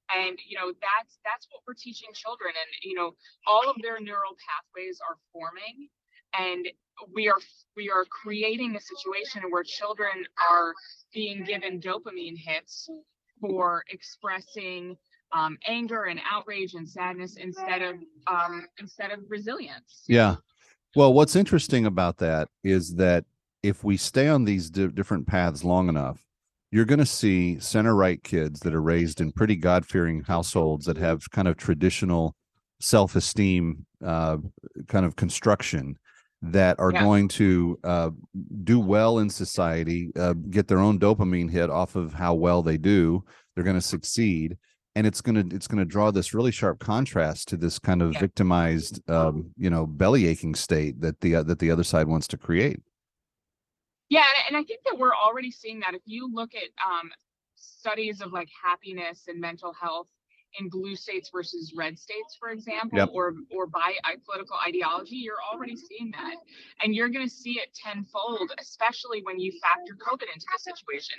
[0.09, 2.53] And you know that's that's what we're teaching children.
[2.55, 3.13] And you know
[3.45, 5.89] all of their neural pathways are forming.
[6.37, 6.67] And
[7.13, 7.39] we are
[7.75, 10.73] we are creating a situation where children are
[11.13, 12.89] being given dopamine hits
[13.39, 14.97] for expressing
[15.31, 17.95] um, anger and outrage and sadness instead of
[18.27, 20.03] um, instead of resilience.
[20.07, 20.35] Yeah.
[20.97, 23.23] Well, what's interesting about that is that
[23.61, 26.25] if we stay on these di- different paths long enough,
[26.71, 30.87] you're going to see center right kids that are raised in pretty God fearing households
[30.87, 32.35] that have kind of traditional
[32.81, 34.37] self esteem uh,
[34.87, 35.99] kind of construction
[36.41, 37.03] that are Yeah.
[37.03, 38.09] going to uh,
[38.63, 42.79] do well in society, uh, get their own dopamine hit off of how well they
[42.79, 43.23] do.
[43.53, 44.57] They're going to succeed.
[44.97, 49.07] And it's gonna it's gonna draw this really sharp contrast to this kind of victimized,
[49.07, 52.37] um, you know, belly aching state that the uh, that the other side wants to
[52.37, 52.79] create.
[54.09, 55.93] Yeah, and- and I think that we're already seeing that.
[55.93, 57.11] If you look at um,
[57.55, 60.07] studies of like happiness and mental health
[60.59, 63.09] in blue states versus red states, for example, Yep.
[63.13, 63.93] or or by
[64.25, 66.37] political ideology, you're already seeing that,
[66.81, 71.17] and you're going to see it tenfold, especially when you factor COVID into the situation.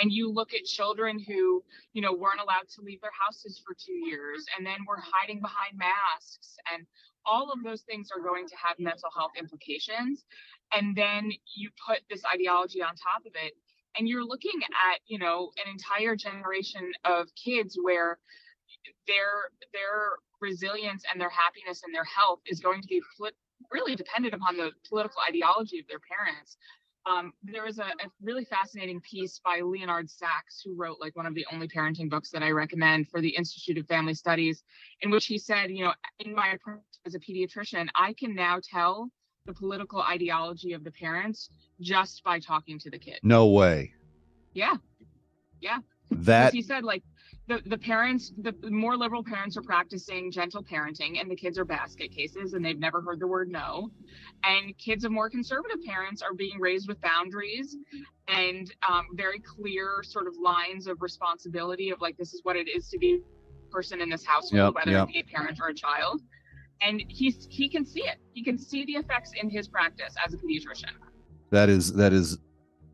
[0.00, 3.74] And you look at children who, you know, weren't allowed to leave their houses for
[3.74, 6.86] two years, and then were hiding behind masks, and
[7.24, 10.24] all of those things are going to have mental health implications.
[10.72, 13.54] And then you put this ideology on top of it
[13.98, 18.18] and you're looking at you know an entire generation of kids where
[19.06, 23.00] their their resilience and their happiness and their health is going to be
[23.72, 26.56] really dependent upon the political ideology of their parents
[27.06, 31.26] um, there was a, a really fascinating piece by Leonard Sax, who wrote like one
[31.26, 34.64] of the only parenting books that I recommend for the Institute of Family Studies,
[35.02, 38.60] in which he said, you know, in my approach as a pediatrician, I can now
[38.62, 39.10] tell
[39.46, 41.50] the political ideology of the parents
[41.80, 43.20] just by talking to the kid.
[43.22, 43.92] No way.
[44.52, 44.74] Yeah.
[45.60, 45.78] Yeah.
[46.10, 47.04] That- he said like
[47.48, 51.64] the, the parents, the more liberal parents are practicing gentle parenting and the kids are
[51.64, 53.88] basket cases and they've never heard the word no.
[54.42, 57.76] And kids of more conservative parents are being raised with boundaries
[58.26, 62.68] and um, very clear sort of lines of responsibility of like, this is what it
[62.68, 65.08] is to be a person in this household, Yep, whether yep.
[65.08, 66.22] it be a parent or a child.
[66.82, 68.18] And he's he can see it.
[68.34, 70.92] He can see the effects in his practice as a pediatrician.
[71.50, 72.38] That is that is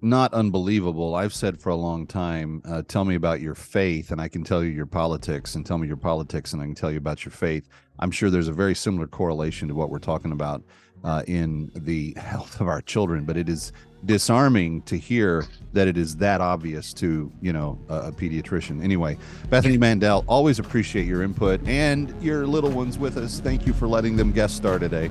[0.03, 1.15] not unbelievable.
[1.15, 4.43] I've said for a long time, uh, tell me about your faith, and I can
[4.43, 7.25] tell you your politics, and tell me your politics, and I can tell you about
[7.25, 7.69] your faith.
[8.01, 10.63] I'm sure there's a very similar correlation to what we're talking about
[11.05, 13.73] uh, in the health of our children, but it is
[14.05, 18.83] disarming to hear that it is that obvious to you know a, a pediatrician.
[18.83, 19.17] Anyway,
[19.49, 23.39] Bethany Mandel, always appreciate your input and your little ones with us.
[23.39, 25.11] Thank you for letting them guest star today.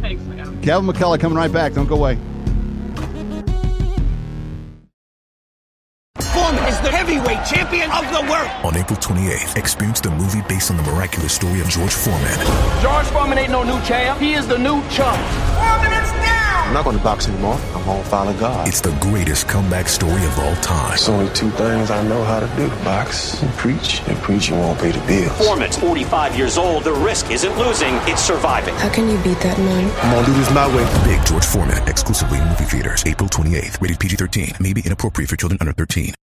[0.00, 0.60] Thanks, man.
[0.60, 1.72] Kevin McCullough coming right back.
[1.72, 2.18] Don't go away.
[8.78, 12.38] April 28th, experience the movie based on the miraculous story of George Foreman.
[12.80, 14.20] George Foreman ain't no new champ.
[14.20, 15.18] He is the new chump.
[15.58, 16.68] Foreman is down.
[16.68, 17.58] I'm not going to box anymore.
[17.74, 18.68] I'm going to follow God.
[18.68, 20.90] It's the greatest comeback story of all time.
[20.90, 24.78] There's only two things I know how to do box and preach, and preaching won't
[24.78, 25.36] pay the bills.
[25.38, 26.84] Foreman's 45 years old.
[26.84, 28.76] The risk isn't losing, it's surviving.
[28.76, 29.90] How can you beat that man?
[30.02, 30.84] I'm going to do this my way.
[31.04, 33.80] Big George Foreman, exclusively in movie theaters, April 28th.
[33.80, 34.52] Rated PG 13.
[34.60, 36.14] May be inappropriate for children under 13.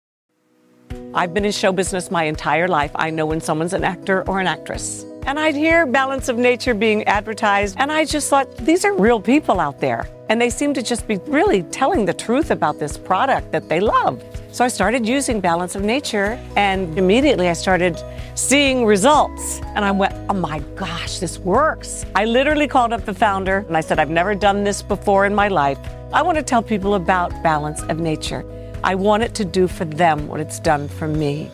[1.18, 2.92] I've been in show business my entire life.
[2.94, 5.06] I know when someone's an actor or an actress.
[5.26, 9.22] And I'd hear Balance of Nature being advertised, and I just thought, these are real
[9.22, 10.10] people out there.
[10.28, 13.80] And they seem to just be really telling the truth about this product that they
[13.80, 14.22] love.
[14.52, 17.98] So I started using Balance of Nature, and immediately I started
[18.36, 19.62] seeing results.
[19.74, 22.06] And I went, oh my gosh, this works.
[22.14, 25.34] I literally called up the founder and I said, I've never done this before in
[25.34, 25.80] my life.
[26.12, 28.44] I want to tell people about Balance of Nature.
[28.86, 31.50] I want it to do for them what it's done for me.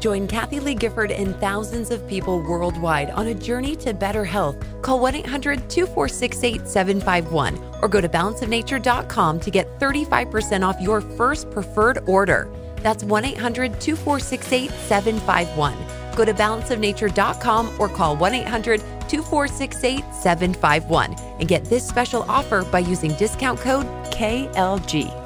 [0.00, 4.56] Join Kathie Lee Gifford and thousands of people worldwide on a journey to better health.
[4.80, 11.50] Call 1 800 246 8751 or go to balanceofnature.com to get 35% off your first
[11.50, 12.48] preferred order.
[12.76, 15.76] That's 1 800 246 8751.
[16.16, 22.78] Go to balanceofnature.com or call 1 800 246 8751 and get this special offer by
[22.78, 25.25] using discount code KLG.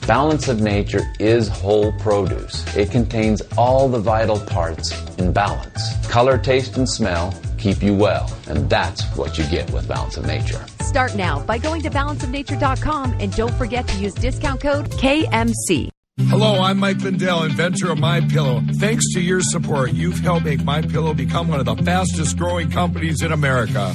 [0.07, 2.65] Balance of Nature is whole produce.
[2.75, 6.07] It contains all the vital parts in balance.
[6.07, 10.25] Color, taste, and smell keep you well, and that's what you get with Balance of
[10.25, 10.65] Nature.
[10.81, 15.89] Start now by going to balanceofnature.com and don't forget to use discount code KMC.
[16.27, 18.61] Hello, I'm Mike Lindell, inventor of My Pillow.
[18.75, 22.69] Thanks to your support, you've helped make My Pillow become one of the fastest growing
[22.69, 23.93] companies in America.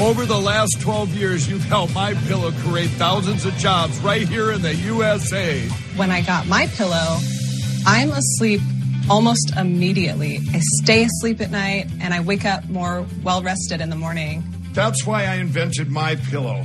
[0.00, 4.50] Over the last 12 years, you've helped My Pillow create thousands of jobs right here
[4.50, 5.60] in the USA.
[5.96, 7.18] When I got my pillow,
[7.86, 8.60] I'm asleep
[9.08, 10.38] almost immediately.
[10.52, 14.42] I stay asleep at night and I wake up more well rested in the morning.
[14.72, 16.64] That's why I invented My Pillow.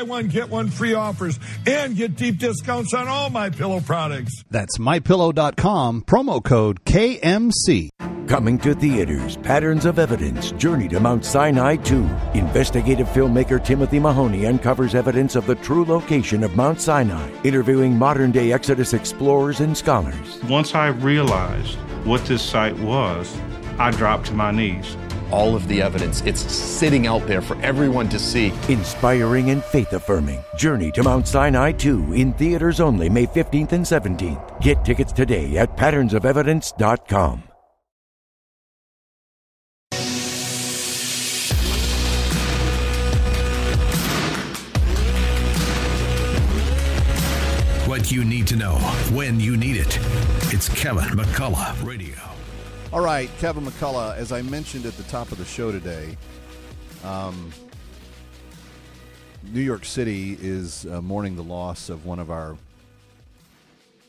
[0.07, 4.43] one, get one free offers and get deep discounts on all my pillow products.
[4.49, 7.89] That's mypillow.com, promo code KMC.
[8.27, 12.09] Coming to theaters, Patterns of Evidence, Journey to Mount Sinai 2.
[12.33, 18.31] Investigative filmmaker Timothy Mahoney uncovers evidence of the true location of Mount Sinai, interviewing modern
[18.31, 20.41] day Exodus explorers and scholars.
[20.43, 21.75] Once I realized
[22.05, 23.37] what this site was,
[23.77, 24.95] I dropped to my knees.
[25.31, 28.47] All of the evidence, it's sitting out there for everyone to see.
[28.69, 30.41] Inspiring and faith affirming.
[30.57, 34.61] Journey to Mount Sinai 2 in theaters only May 15th and 17th.
[34.61, 37.43] Get tickets today at patternsofevidence.com.
[47.87, 48.77] What you need to know
[49.11, 49.99] when you need it.
[50.53, 52.30] It's Kevin McCullough Radio.
[52.93, 56.17] All right, Kevin McCullough, as I mentioned at the top of the show today,
[57.05, 57.49] um,
[59.43, 62.57] New York City is uh, mourning the loss of one of our,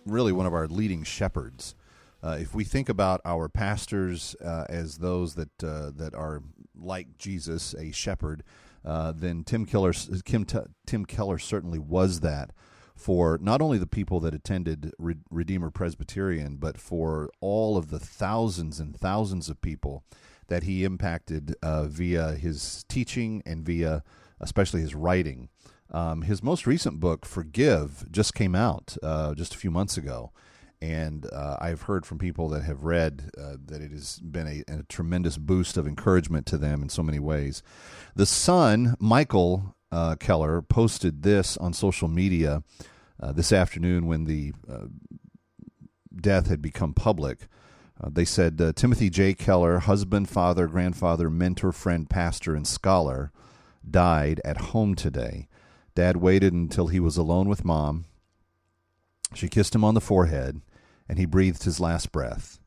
[0.04, 1.76] really one of our leading shepherds.
[2.24, 6.42] Uh, if we think about our pastors uh, as those that uh, that are
[6.74, 8.42] like Jesus, a shepherd,
[8.84, 10.44] uh, then Tim Keller, Tim,
[10.86, 12.50] Tim Keller certainly was that
[13.02, 17.98] for not only the people that attended Re- Redeemer Presbyterian, but for all of the
[17.98, 20.04] thousands and thousands of people
[20.48, 24.02] that he impacted uh, via his teaching and via
[24.40, 25.48] especially his writing.
[25.90, 30.32] Um, his most recent book, Forgive, just came out uh, just a few months ago.
[30.80, 34.72] And uh, I've heard from people that have read uh, that it has been a,
[34.72, 37.62] a tremendous boost of encouragement to them in so many ways.
[38.16, 42.64] The son, Michael uh, Keller, posted this on social media
[43.22, 44.86] uh, this afternoon when the uh,
[46.14, 47.46] death had become public.
[48.02, 49.32] Uh, they said uh, Timothy J.
[49.32, 53.30] Keller, husband, father, grandfather, mentor, friend, pastor, and scholar,
[53.88, 55.48] died at home today.
[55.94, 58.06] Dad waited until he was alone with mom.
[59.34, 60.60] She kissed him on the forehead,
[61.08, 62.58] and he breathed his last breath.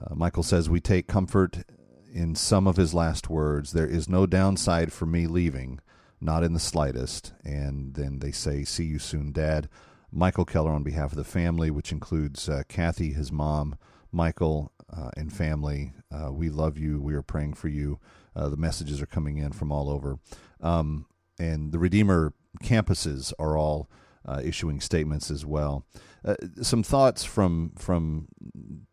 [0.00, 1.64] Uh, Michael says, We take comfort
[2.12, 3.72] in some of his last words.
[3.72, 5.80] There is no downside for me leaving
[6.20, 7.32] not in the slightest.
[7.44, 9.68] And then they say, See you soon, Dad.
[10.10, 13.76] Michael Keller, on behalf of the family, which includes uh, Kathy, his mom,
[14.10, 17.00] Michael, uh, and family, uh, we love you.
[17.00, 18.00] We are praying for you.
[18.34, 20.18] Uh, the messages are coming in from all over.
[20.60, 21.06] Um,
[21.38, 23.90] and the Redeemer campuses are all
[24.26, 25.84] uh, issuing statements as well.
[26.24, 28.28] Uh, some thoughts from, from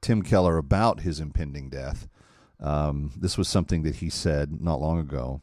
[0.02, 2.08] Tim Keller about his impending death.
[2.60, 5.42] Um, this was something that he said not long ago.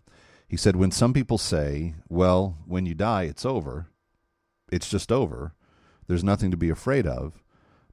[0.53, 3.87] He said, When some people say, well, when you die, it's over,
[4.71, 5.55] it's just over,
[6.09, 7.43] there's nothing to be afraid of,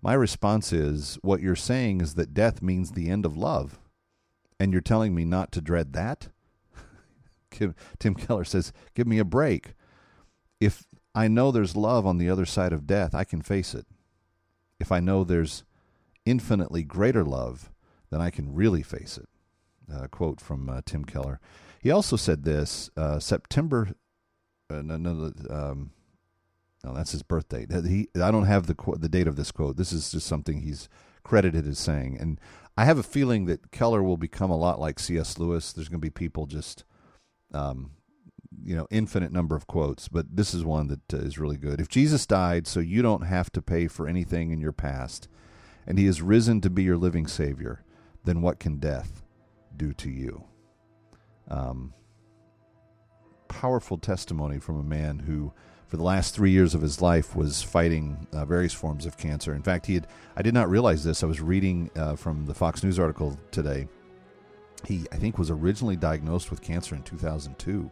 [0.02, 3.80] my response is, What you're saying is that death means the end of love.
[4.60, 6.28] And you're telling me not to dread that?
[7.98, 9.74] Tim Keller says, Give me a break.
[10.60, 10.86] If
[11.16, 13.86] I know there's love on the other side of death, I can face it.
[14.82, 15.64] If I know there's
[16.26, 17.72] infinitely greater love,
[18.10, 19.30] then I can really face it.
[19.90, 21.40] Uh, quote from uh, Tim Keller.
[21.80, 23.90] He also said this uh, September.
[24.70, 25.92] Uh, no, no, um,
[26.84, 27.66] no, that's his birthday.
[27.88, 29.78] He, I don't have the the date of this quote.
[29.78, 30.90] This is just something he's
[31.24, 32.40] credited as saying, and
[32.78, 35.38] I have a feeling that Keller will become a lot like C.S.
[35.38, 35.74] Lewis.
[35.74, 36.84] There's going to be people just
[37.54, 37.92] um,
[38.64, 41.82] you know infinite number of quotes, but this is one that uh, is really good.
[41.82, 45.28] If Jesus died so you don't have to pay for anything in your past,
[45.88, 47.84] and He is risen to be your living Savior,
[48.24, 49.24] then what can death
[49.76, 50.46] do to you?
[51.50, 51.94] Um,
[53.48, 55.52] powerful testimony from a man who,
[55.88, 59.54] for the last three years of his life, was fighting uh, various forms of cancer.
[59.54, 60.08] In fact, he had.
[60.38, 61.24] I did not realize this.
[61.24, 63.88] I was reading uh, from the Fox News article today.
[64.86, 67.92] He, I think, was originally diagnosed with cancer in 2002.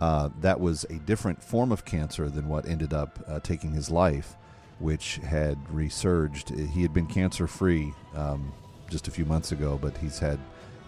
[0.00, 3.90] Uh, that was a different form of cancer than what ended up uh, taking his
[3.90, 4.36] life,
[4.78, 6.50] which had resurged.
[6.50, 8.52] He had been cancer free um,
[8.90, 10.38] just a few months ago, but he's had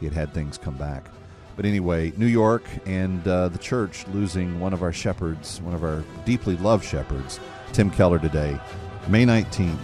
[0.01, 1.09] he had had things come back.
[1.57, 5.83] But anyway, New York and uh, the church losing one of our shepherds, one of
[5.83, 7.41] our deeply loved shepherds,
[7.73, 8.61] Tim Keller today,
[9.09, 9.79] May 19th,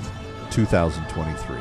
[0.51, 1.57] 2023.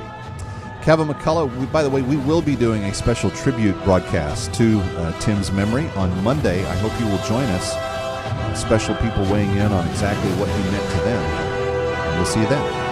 [0.81, 4.79] Kevin McCullough, we, by the way, we will be doing a special tribute broadcast to
[4.81, 6.65] uh, Tim's memory on Monday.
[6.65, 8.59] I hope you will join us.
[8.59, 11.23] Special people weighing in on exactly what he meant to them.
[11.23, 12.90] And we'll see you then.